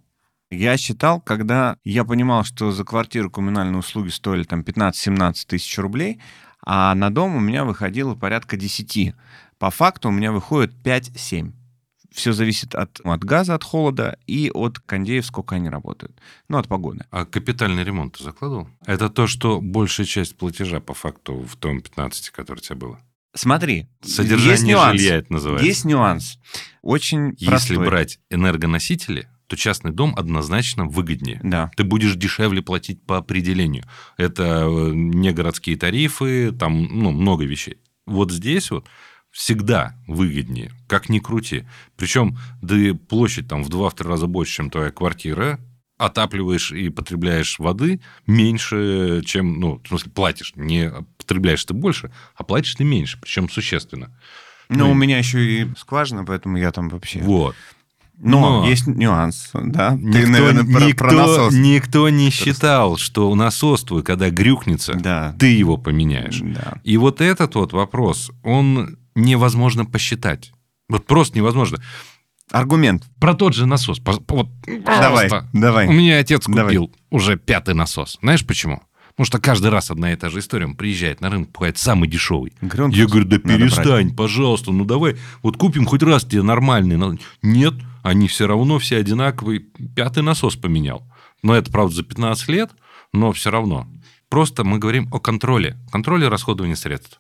Я 0.52 0.78
считал, 0.78 1.22
когда 1.22 1.78
я 1.84 2.04
понимал, 2.06 2.44
что 2.44 2.72
за 2.72 2.84
квартиру 2.84 3.32
коммунальные 3.32 3.80
услуги 3.80 4.10
стоили 4.10 4.44
там 4.44 4.62
15-17 4.62 5.34
тысяч 5.48 5.76
рублей, 5.80 6.22
а 6.64 6.94
на 6.94 7.10
дом 7.10 7.36
у 7.36 7.40
меня 7.40 7.66
выходило 7.66 8.14
порядка 8.14 8.58
10. 8.58 9.16
По 9.58 9.72
факту 9.72 10.10
у 10.10 10.12
меня 10.12 10.32
выходит 10.32 10.72
5-7. 10.84 11.52
Все 12.12 12.34
зависит 12.34 12.76
от, 12.76 13.00
от 13.04 13.24
газа, 13.24 13.56
от 13.56 13.64
холода 13.64 14.18
и 14.26 14.52
от 14.54 14.80
кондеев, 14.80 15.26
сколько 15.26 15.56
они 15.56 15.70
работают. 15.70 16.20
Ну, 16.48 16.58
от 16.58 16.68
погоды. 16.68 17.06
А 17.12 17.26
капитальный 17.26 17.84
ремонт 17.84 18.18
ты 18.18 18.24
закладывал? 18.24 18.68
Это 18.86 19.10
то, 19.10 19.28
что 19.28 19.62
большая 19.62 20.06
часть 20.06 20.36
платежа 20.38 20.80
по 20.80 20.94
факту 20.94 21.42
в 21.42 21.56
том 21.56 21.82
15, 21.82 22.32
который 22.32 22.58
у 22.58 22.62
тебя 22.62 22.76
было. 22.76 23.00
Смотри, 23.36 23.88
Содержание 24.02 24.52
есть 24.52 24.64
нюанс. 24.64 25.00
жилья 25.00 25.16
это 25.18 25.32
называется. 25.32 25.66
Есть 25.66 25.86
нюанс. 25.86 26.40
Очень 26.82 27.36
Если 27.38 27.48
простой. 27.48 27.78
брать 27.78 28.20
энергоносители, 28.32 29.30
то 29.48 29.56
частный 29.56 29.92
дом 29.92 30.16
однозначно 30.18 30.86
выгоднее. 30.86 31.40
Да. 31.44 31.72
Ты 31.76 31.84
будешь 31.84 32.16
дешевле 32.16 32.62
платить 32.62 33.02
по 33.04 33.18
определению. 33.18 33.86
Это 34.18 34.64
э, 34.66 34.92
не 34.94 35.32
городские 35.32 35.78
тарифы, 35.78 36.52
там 36.52 36.84
ну, 36.84 37.12
много 37.12 37.46
вещей. 37.46 37.78
Вот 38.06 38.32
здесь 38.32 38.72
вот 38.72 38.88
всегда 39.32 39.96
выгоднее, 40.08 40.72
как 40.88 41.10
ни 41.10 41.20
крути. 41.20 41.66
Причем 41.98 42.38
ты 42.68 42.94
площадь 42.94 43.48
там 43.48 43.64
в 43.64 43.70
2-3 43.70 44.08
раза 44.08 44.28
больше, 44.28 44.56
чем 44.56 44.70
твоя 44.70 44.92
квартира, 44.92 45.60
отапливаешь 45.98 46.72
и 46.72 46.90
потребляешь 46.90 47.60
воды 47.60 48.00
меньше, 48.26 49.22
чем, 49.26 49.60
ну, 49.60 49.82
в 49.84 49.88
смысле, 49.88 50.12
платишь. 50.12 50.54
Не 50.56 50.92
потребляешь 51.18 51.64
ты 51.66 51.74
больше, 51.74 52.12
а 52.36 52.44
платишь 52.44 52.76
ты 52.76 52.84
меньше, 52.84 53.20
причем 53.22 53.50
существенно. 53.50 54.16
Но 54.70 54.86
Ну, 54.86 54.92
у 54.92 54.94
меня 54.94 55.18
еще 55.18 55.44
и 55.64 55.68
скважина, 55.78 56.24
поэтому 56.24 56.58
я 56.58 56.72
там 56.72 56.90
вообще... 56.90 57.20
Вот. 57.20 57.56
Но, 58.22 58.62
Но- 58.62 58.68
есть 58.70 58.86
нюанс, 58.88 59.50
да? 59.54 59.92
Ты, 59.92 59.98
Никто, 59.98 60.28
наверное, 60.32 60.64
про- 60.66 60.86
никто, 60.86 61.06
про 61.06 61.12
насос. 61.14 61.54
никто 61.54 62.10
не 62.10 62.30
считал, 62.30 62.98
что 62.98 63.34
насос 63.34 63.84
твой, 63.84 64.04
когда 64.04 64.30
грюкнется, 64.30 64.94
Да. 64.94 65.36
ты 65.40 65.48
его 65.48 65.78
поменяешь. 65.78 66.40
Да. 66.42 66.80
И 66.84 66.98
вот 66.98 67.22
этот 67.22 67.56
вот 67.56 67.72
вопрос, 67.74 68.32
он 68.44 68.98
невозможно 69.20 69.86
посчитать. 69.86 70.52
Вот 70.88 71.06
просто 71.06 71.38
невозможно. 71.38 71.80
Аргумент. 72.52 73.04
Про 73.20 73.36
тот 73.36 73.54
же 73.54 73.66
насос. 73.66 74.02
Вот, 74.06 74.50
Давай, 74.86 75.30
давай. 75.54 75.88
У 75.88 75.92
меня 75.92 76.18
отец 76.18 76.46
Давай. 76.48 76.66
купил 76.66 76.92
уже 77.12 77.38
пятый 77.38 77.76
насос. 77.76 78.18
Знаешь 78.22 78.46
почему? 78.46 78.82
Потому 79.10 79.26
что 79.26 79.40
каждый 79.40 79.70
раз 79.70 79.92
одна 79.92 80.14
и 80.14 80.16
та 80.16 80.30
же 80.30 80.40
история. 80.40 80.66
Он 80.66 80.76
приезжает 80.76 81.22
на 81.22 81.30
рынок, 81.30 81.50
покупает 81.50 81.78
самый 81.78 82.08
дешевый. 82.08 82.54
Он 82.62 82.90
Я 82.90 83.06
говорю, 83.06 83.26
да 83.26 83.38
перестань, 83.38 84.16
пожалуйста, 84.16 84.72
ну 84.72 84.86
давай, 84.86 85.18
вот 85.44 85.58
купим 85.58 85.86
хоть 85.86 86.02
раз 86.04 86.24
тебе 86.24 86.42
нормальный. 86.42 87.20
Нет, 87.42 87.74
они 88.02 88.28
все 88.30 88.48
равно 88.48 88.80
все 88.80 88.98
одинаковые. 88.98 89.60
Пятый 89.96 90.24
насос 90.24 90.56
поменял. 90.56 91.06
Но 91.44 91.54
это, 91.54 91.70
правда, 91.72 91.96
за 91.96 92.04
15 92.04 92.48
лет, 92.48 92.72
но 93.14 93.32
все 93.32 93.52
равно. 93.52 93.88
Просто 94.30 94.64
мы 94.64 94.80
говорим 94.80 95.10
о 95.14 95.20
контроле. 95.20 95.78
Контроле 95.92 96.30
расходования 96.30 96.76
средств. 96.76 97.20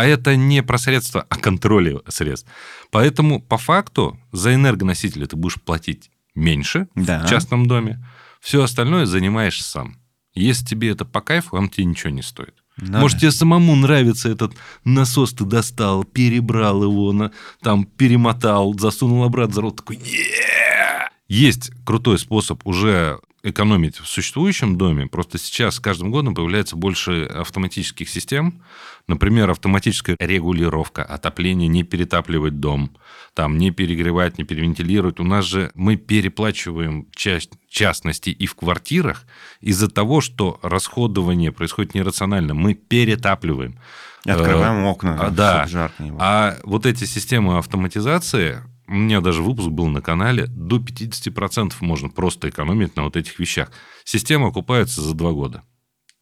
А 0.00 0.06
это 0.06 0.34
не 0.34 0.62
про 0.62 0.78
средства, 0.78 1.26
а 1.28 1.36
контроле 1.36 2.00
средств. 2.08 2.48
Поэтому, 2.90 3.38
по 3.38 3.58
факту, 3.58 4.18
за 4.32 4.54
энергоносители 4.54 5.26
ты 5.26 5.36
будешь 5.36 5.60
платить 5.60 6.10
меньше 6.34 6.88
Да. 6.94 7.22
в 7.26 7.28
частном 7.28 7.66
доме. 7.66 8.02
Все 8.40 8.62
остальное 8.62 9.04
занимаешь 9.04 9.62
сам. 9.62 9.98
Если 10.32 10.64
тебе 10.64 10.88
это 10.88 11.04
по 11.04 11.20
кайфу, 11.20 11.56
он 11.56 11.68
тебе 11.68 11.84
ничего 11.84 12.08
не 12.10 12.22
стоит. 12.22 12.54
Надо. 12.78 13.00
Может, 13.00 13.18
тебе 13.20 13.30
самому 13.30 13.76
нравится 13.76 14.30
этот 14.30 14.54
насос, 14.84 15.34
ты 15.34 15.44
достал, 15.44 16.04
перебрал 16.04 16.82
его, 16.82 17.12
на, 17.12 17.30
там 17.60 17.84
перемотал, 17.84 18.72
засунул 18.78 19.22
обратно 19.24 19.54
за 19.56 19.60
рот, 19.60 19.76
такой 19.76 19.96
«Е-е-е!» 19.96 21.10
Есть 21.28 21.72
крутой 21.84 22.18
способ 22.18 22.66
уже 22.66 23.20
экономить 23.42 23.98
в 23.98 24.06
существующем 24.06 24.76
доме. 24.76 25.06
Просто 25.06 25.38
сейчас 25.38 25.76
с 25.76 25.80
каждым 25.80 26.10
годом 26.10 26.34
появляется 26.34 26.76
больше 26.76 27.24
автоматических 27.24 28.08
систем. 28.08 28.62
Например, 29.06 29.50
автоматическая 29.50 30.16
регулировка, 30.18 31.02
отопление, 31.02 31.68
не 31.68 31.82
перетапливать 31.82 32.60
дом, 32.60 32.96
там, 33.34 33.56
не 33.58 33.70
перегревать, 33.70 34.38
не 34.38 34.44
перевентилировать. 34.44 35.20
У 35.20 35.24
нас 35.24 35.46
же 35.46 35.70
мы 35.74 35.96
переплачиваем 35.96 37.06
часть 37.14 37.52
частности 37.68 38.30
и 38.30 38.46
в 38.46 38.54
квартирах 38.54 39.24
из-за 39.60 39.88
того, 39.88 40.20
что 40.20 40.58
расходование 40.62 41.52
происходит 41.52 41.94
нерационально. 41.94 42.54
Мы 42.54 42.74
перетапливаем. 42.74 43.78
Открываем 44.26 44.84
окна, 44.84 45.16
а, 45.18 45.30
да. 45.30 45.66
жарко 45.66 46.02
не 46.02 46.10
было. 46.10 46.20
А 46.22 46.56
вот 46.64 46.84
эти 46.84 47.04
системы 47.04 47.56
автоматизации, 47.58 48.58
у 48.90 48.94
меня 48.94 49.20
даже 49.20 49.42
выпуск 49.42 49.68
был 49.68 49.86
на 49.86 50.02
канале, 50.02 50.46
до 50.48 50.78
50% 50.78 51.74
можно 51.80 52.08
просто 52.08 52.48
экономить 52.48 52.96
на 52.96 53.04
вот 53.04 53.16
этих 53.16 53.38
вещах. 53.38 53.70
Система 54.04 54.48
окупается 54.48 55.00
за 55.00 55.14
два 55.14 55.30
года. 55.30 55.62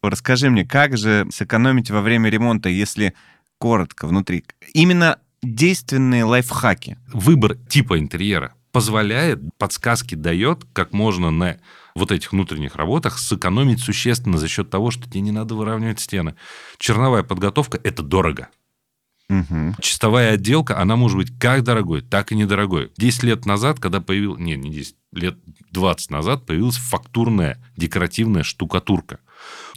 Расскажи 0.03 0.51
мне, 0.51 0.65
как 0.65 0.95
же 0.95 1.27
сэкономить 1.31 1.89
во 1.89 2.01
время 2.01 2.29
ремонта, 2.29 2.69
если 2.69 3.15
коротко 3.57 4.07
внутри? 4.07 4.45
Именно 4.73 5.17
действенные 5.41 6.25
лайфхаки. 6.25 6.97
Выбор 7.11 7.55
типа 7.55 7.97
интерьера 7.97 8.53
позволяет, 8.71 9.39
подсказки 9.57 10.13
дает, 10.13 10.63
как 10.71 10.93
можно 10.93 11.31
на 11.31 11.57
вот 11.95 12.11
этих 12.11 12.31
внутренних 12.31 12.75
работах 12.75 13.17
сэкономить 13.17 13.79
существенно 13.79 14.37
за 14.37 14.47
счет 14.47 14.69
того, 14.69 14.91
что 14.91 15.09
тебе 15.09 15.21
не 15.21 15.31
надо 15.31 15.55
выравнивать 15.55 15.99
стены. 15.99 16.35
Черновая 16.77 17.23
подготовка– 17.23 17.79
это 17.83 18.03
дорого. 18.03 18.49
Мгм. 19.29 19.75
Чистовая 19.79 20.33
отделка, 20.33 20.79
она 20.79 20.95
может 20.95 21.17
быть 21.17 21.31
как 21.39 21.63
дорогой, 21.63 22.01
так 22.01 22.31
и 22.31 22.35
недорогой. 22.35 22.91
10 22.97 23.23
лет 23.23 23.45
назад, 23.45 23.79
когда 23.79 24.01
появилась... 24.01 24.39
Не, 24.39 24.55
не 24.55 24.71
10, 24.71 24.95
лет 25.13 25.37
20 25.71 26.09
назад 26.09 26.45
появилась 26.47 26.77
фактурная 26.77 27.63
декоративная 27.77 28.43
штукатурка, 28.43 29.19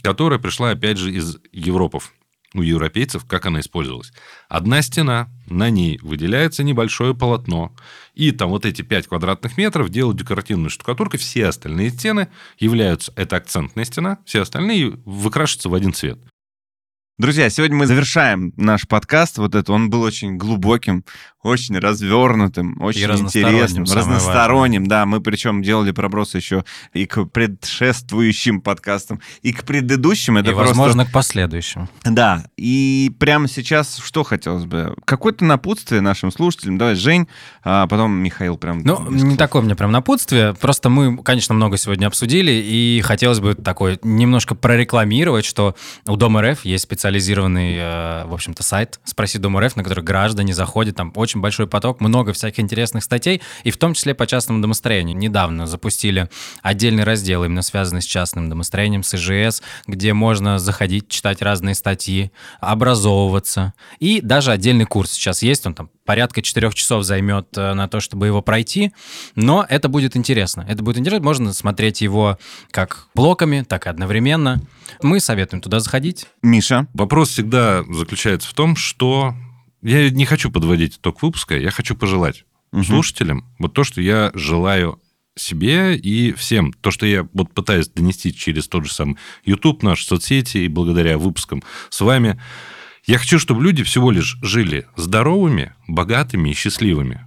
которая 0.01 0.39
пришла, 0.39 0.71
опять 0.71 0.97
же, 0.97 1.13
из 1.13 1.37
Европов. 1.51 2.13
У 2.55 2.61
европейцев, 2.61 3.25
как 3.25 3.47
она 3.47 3.61
использовалась. 3.61 4.13
Одна 4.47 4.83
стена, 4.83 5.27
на 5.47 5.71
ней 5.71 5.99
выделяется 6.03 6.63
небольшое 6.63 7.15
полотно, 7.15 7.75
и 8.13 8.31
там 8.31 8.49
вот 8.49 8.65
эти 8.65 8.83
5 8.83 9.07
квадратных 9.07 9.57
метров 9.57 9.89
делают 9.89 10.19
декоративную 10.19 10.69
штукатурку, 10.69 11.17
все 11.17 11.47
остальные 11.47 11.89
стены 11.89 12.27
являются... 12.59 13.11
Это 13.15 13.37
акцентная 13.37 13.85
стена, 13.85 14.19
все 14.25 14.41
остальные 14.41 14.99
выкрашиваются 15.03 15.69
в 15.69 15.73
один 15.73 15.93
цвет. 15.93 16.19
Друзья, 17.19 17.47
сегодня 17.51 17.77
мы 17.77 17.85
завершаем 17.85 18.53
наш 18.57 18.87
подкаст. 18.87 19.37
Вот 19.37 19.53
это 19.53 19.71
он 19.71 19.91
был 19.91 20.01
очень 20.01 20.35
глубоким, 20.35 21.05
очень 21.43 21.77
развернутым, 21.77 22.81
очень 22.81 23.05
разносторонним, 23.05 23.55
интересным, 23.55 23.83
разносторонним. 23.83 24.87
Да, 24.87 25.05
мы 25.05 25.21
причем 25.21 25.61
делали 25.61 25.91
пробросы 25.91 26.37
еще 26.37 26.65
и 26.91 27.05
к 27.05 27.25
предшествующим 27.25 28.61
подкастам, 28.61 29.21
и 29.43 29.53
к 29.53 29.63
предыдущим. 29.63 30.37
Это 30.37 30.49
и, 30.49 30.53
просто... 30.55 30.69
возможно, 30.69 31.05
к 31.05 31.11
последующему. 31.11 31.87
Да, 32.03 32.45
и 32.57 33.11
прямо 33.19 33.47
сейчас 33.47 33.97
что 33.97 34.23
хотелось 34.23 34.65
бы? 34.65 34.95
Какое-то 35.05 35.45
напутствие 35.45 36.01
нашим 36.01 36.31
слушателям. 36.31 36.79
Давай, 36.79 36.95
Жень, 36.95 37.27
а 37.63 37.85
потом 37.85 38.11
Михаил 38.11 38.57
прям... 38.57 38.79
Ну, 38.79 39.11
не 39.11 39.37
такое 39.37 39.61
мне 39.61 39.75
прям 39.75 39.91
напутствие. 39.91 40.55
Просто 40.55 40.89
мы, 40.89 41.21
конечно, 41.21 41.53
много 41.53 41.77
сегодня 41.77 42.07
обсудили, 42.07 42.53
и 42.53 43.01
хотелось 43.01 43.39
бы 43.39 43.53
такой 43.53 43.99
немножко 44.01 44.55
прорекламировать, 44.55 45.45
что 45.45 45.75
у 46.07 46.15
Дом 46.15 46.39
РФ 46.39 46.65
есть 46.65 46.87
специализированный, 47.03 47.75
э, 47.75 48.25
в 48.27 48.33
общем-то, 48.33 48.63
сайт 48.63 49.01
«Спроси 49.03 49.37
Дом 49.37 49.59
РФ», 49.59 49.75
на 49.75 49.83
который 49.83 50.05
граждане 50.05 50.53
заходят, 50.53 50.95
там 50.95 51.11
очень 51.15 51.41
большой 51.41 51.67
поток, 51.67 51.99
много 51.99 52.31
всяких 52.31 52.61
интересных 52.61 53.03
статей, 53.03 53.41
и 53.65 53.71
в 53.71 53.77
том 53.77 53.93
числе 53.93 54.15
по 54.15 54.25
частному 54.25 54.61
домостроению. 54.61 55.17
Недавно 55.17 55.67
запустили 55.67 56.29
отдельный 56.61 57.03
раздел, 57.03 57.43
именно 57.43 57.61
связанный 57.61 58.01
с 58.01 58.05
частным 58.05 58.47
домостроением, 58.47 59.03
с 59.03 59.15
ИЖС, 59.15 59.61
где 59.85 60.13
можно 60.13 60.59
заходить, 60.59 61.09
читать 61.09 61.41
разные 61.41 61.75
статьи, 61.75 62.31
образовываться. 62.61 63.73
И 63.99 64.21
даже 64.21 64.51
отдельный 64.51 64.85
курс 64.85 65.11
сейчас 65.11 65.41
есть, 65.41 65.65
он 65.65 65.73
там 65.73 65.89
порядка 66.05 66.41
4 66.41 66.71
часов 66.73 67.03
займет 67.03 67.57
э, 67.57 67.73
на 67.73 67.87
то, 67.87 67.99
чтобы 67.99 68.27
его 68.27 68.41
пройти, 68.41 68.91
но 69.35 69.65
это 69.67 69.89
будет 69.89 70.15
интересно. 70.17 70.65
Это 70.67 70.83
будет 70.83 70.97
интересно, 70.97 71.23
можно 71.25 71.53
смотреть 71.53 72.01
его 72.01 72.37
как 72.71 73.07
блоками, 73.15 73.63
так 73.67 73.85
и 73.85 73.89
одновременно. 73.89 74.61
Мы 75.01 75.19
советуем 75.19 75.61
туда 75.61 75.79
заходить. 75.79 76.27
Миша, 76.41 76.87
Вопрос 76.93 77.29
всегда 77.29 77.83
заключается 77.89 78.49
в 78.49 78.53
том, 78.53 78.75
что 78.75 79.33
я 79.81 80.09
не 80.09 80.25
хочу 80.25 80.51
подводить 80.51 80.97
итог 80.97 81.21
выпуска, 81.21 81.57
я 81.57 81.71
хочу 81.71 81.95
пожелать 81.95 82.45
Мгм. 82.71 82.85
слушателям 82.85 83.45
вот 83.59 83.73
то, 83.73 83.83
что 83.83 84.01
я 84.01 84.31
желаю 84.33 84.99
себе 85.35 85.95
и 85.95 86.31
всем. 86.33 86.73
То, 86.73 86.91
что 86.91 87.05
я 87.05 87.27
вот 87.33 87.53
пытаюсь 87.53 87.87
донести 87.87 88.33
через 88.33 88.67
тот 88.67 88.85
же 88.85 88.93
самый 88.93 89.17
YouTube, 89.45 89.83
наши 89.83 90.05
соцсети 90.05 90.59
и 90.59 90.67
благодаря 90.67 91.17
выпускам 91.17 91.63
с 91.89 92.01
вами. 92.01 92.39
Я 93.05 93.17
хочу, 93.17 93.37
чтобы 93.37 93.63
люди 93.63 93.83
всего 93.83 94.11
лишь 94.11 94.37
жили 94.41 94.87
здоровыми, 94.95 95.73
богатыми 95.87 96.49
и 96.49 96.53
счастливыми. 96.53 97.25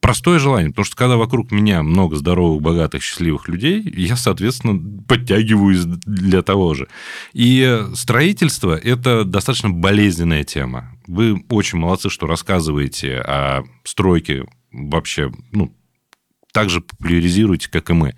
Простое 0.00 0.38
желание, 0.38 0.70
потому 0.70 0.84
что 0.84 0.94
когда 0.94 1.16
вокруг 1.16 1.50
меня 1.50 1.82
много 1.82 2.14
здоровых, 2.14 2.62
богатых, 2.62 3.02
счастливых 3.02 3.48
людей, 3.48 3.82
я, 3.96 4.14
соответственно, 4.14 5.02
подтягиваюсь 5.08 5.84
для 5.84 6.42
того 6.42 6.74
же. 6.74 6.86
И 7.32 7.82
строительство– 7.94 8.76
это 8.82 9.24
достаточно 9.24 9.70
болезненная 9.70 10.44
тема. 10.44 10.96
Вы 11.08 11.44
очень 11.48 11.78
молодцы, 11.78 12.10
что 12.10 12.28
рассказываете 12.28 13.18
о 13.18 13.64
стройке 13.82 14.44
вообще, 14.70 15.32
ну, 15.50 15.76
так 16.52 16.70
же 16.70 16.80
популяризируете, 16.80 17.68
как 17.68 17.90
и 17.90 17.94
мы. 17.94 18.14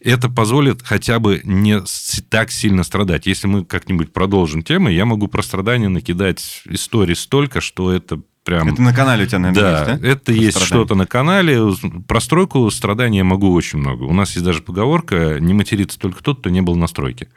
Это 0.00 0.28
позволит 0.28 0.82
хотя 0.82 1.18
бы 1.18 1.40
не 1.44 1.80
так 2.28 2.50
сильно 2.50 2.84
страдать. 2.84 3.26
Если 3.26 3.48
мы 3.48 3.64
как-нибудь 3.64 4.12
продолжим 4.12 4.62
тему, 4.62 4.88
я 4.88 5.04
могу 5.04 5.26
про 5.26 5.42
страдания 5.42 5.88
накидать 5.88 6.62
истории 6.66 7.14
столько, 7.14 7.60
что 7.60 7.92
это 7.92 8.20
прям... 8.44 8.68
Это 8.72 8.80
на 8.80 8.94
канале 8.94 9.24
у 9.24 9.26
тебя, 9.26 9.40
наверное, 9.40 9.62
да, 9.62 9.90
есть, 9.90 10.02
да? 10.02 10.08
это 10.08 10.32
есть 10.32 10.62
что-то 10.62 10.94
на 10.94 11.06
канале. 11.06 11.60
Про 12.06 12.20
стройку 12.20 12.70
страдания 12.70 13.24
могу 13.24 13.52
очень 13.52 13.80
много. 13.80 14.04
У 14.04 14.12
нас 14.12 14.32
есть 14.32 14.44
даже 14.44 14.62
поговорка 14.62 15.38
«не 15.40 15.52
матерится 15.52 15.98
только 15.98 16.22
тот, 16.22 16.40
кто 16.40 16.50
не 16.50 16.62
был 16.62 16.76
на 16.76 16.86
стройке». 16.86 17.28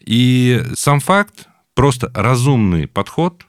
И 0.00 0.62
сам 0.74 0.98
факт, 1.00 1.46
просто 1.74 2.10
разумный 2.14 2.88
подход, 2.88 3.46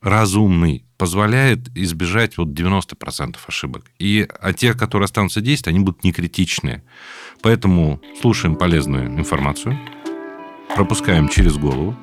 разумный, 0.00 0.84
позволяет 0.96 1.68
избежать 1.76 2.38
вот 2.38 2.48
90% 2.48 3.36
ошибок. 3.46 3.84
И 3.98 4.26
а 4.40 4.52
те, 4.52 4.74
которые 4.74 5.04
останутся 5.06 5.40
действовать, 5.40 5.76
они 5.76 5.84
будут 5.84 6.04
не 6.04 6.12
критичные. 6.12 6.82
Поэтому 7.42 8.00
слушаем 8.20 8.56
полезную 8.56 9.06
информацию, 9.06 9.78
пропускаем 10.74 11.28
через 11.28 11.56
голову, 11.56 11.96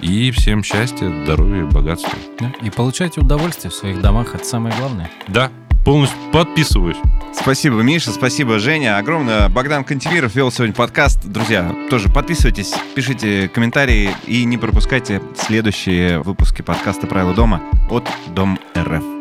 и 0.00 0.30
всем 0.30 0.62
счастья, 0.62 1.10
здоровья, 1.24 1.64
богатства. 1.64 2.16
Да, 2.38 2.52
И 2.62 2.70
получайте 2.70 3.20
удовольствие 3.20 3.70
в 3.70 3.74
своих 3.74 4.00
домах, 4.00 4.34
это 4.34 4.44
самое 4.44 4.76
главное. 4.76 5.10
Да, 5.26 5.50
полностью 5.88 6.18
подписываюсь. 6.32 6.98
Спасибо, 7.32 7.76
Миша, 7.76 8.10
спасибо, 8.10 8.58
Женя. 8.58 8.98
Огромное. 8.98 9.48
Богдан 9.48 9.84
Кантемиров 9.84 10.34
вел 10.34 10.52
сегодня 10.52 10.74
подкаст. 10.74 11.24
Друзья, 11.24 11.74
тоже 11.88 12.10
подписывайтесь, 12.10 12.74
пишите 12.94 13.48
комментарии 13.48 14.10
и 14.26 14.44
не 14.44 14.58
пропускайте 14.58 15.22
следующие 15.34 16.18
выпуски 16.18 16.60
подкаста 16.60 17.06
«Правила 17.06 17.32
дома» 17.32 17.62
от 17.88 18.06
Дом 18.34 18.58
РФ. 18.76 19.17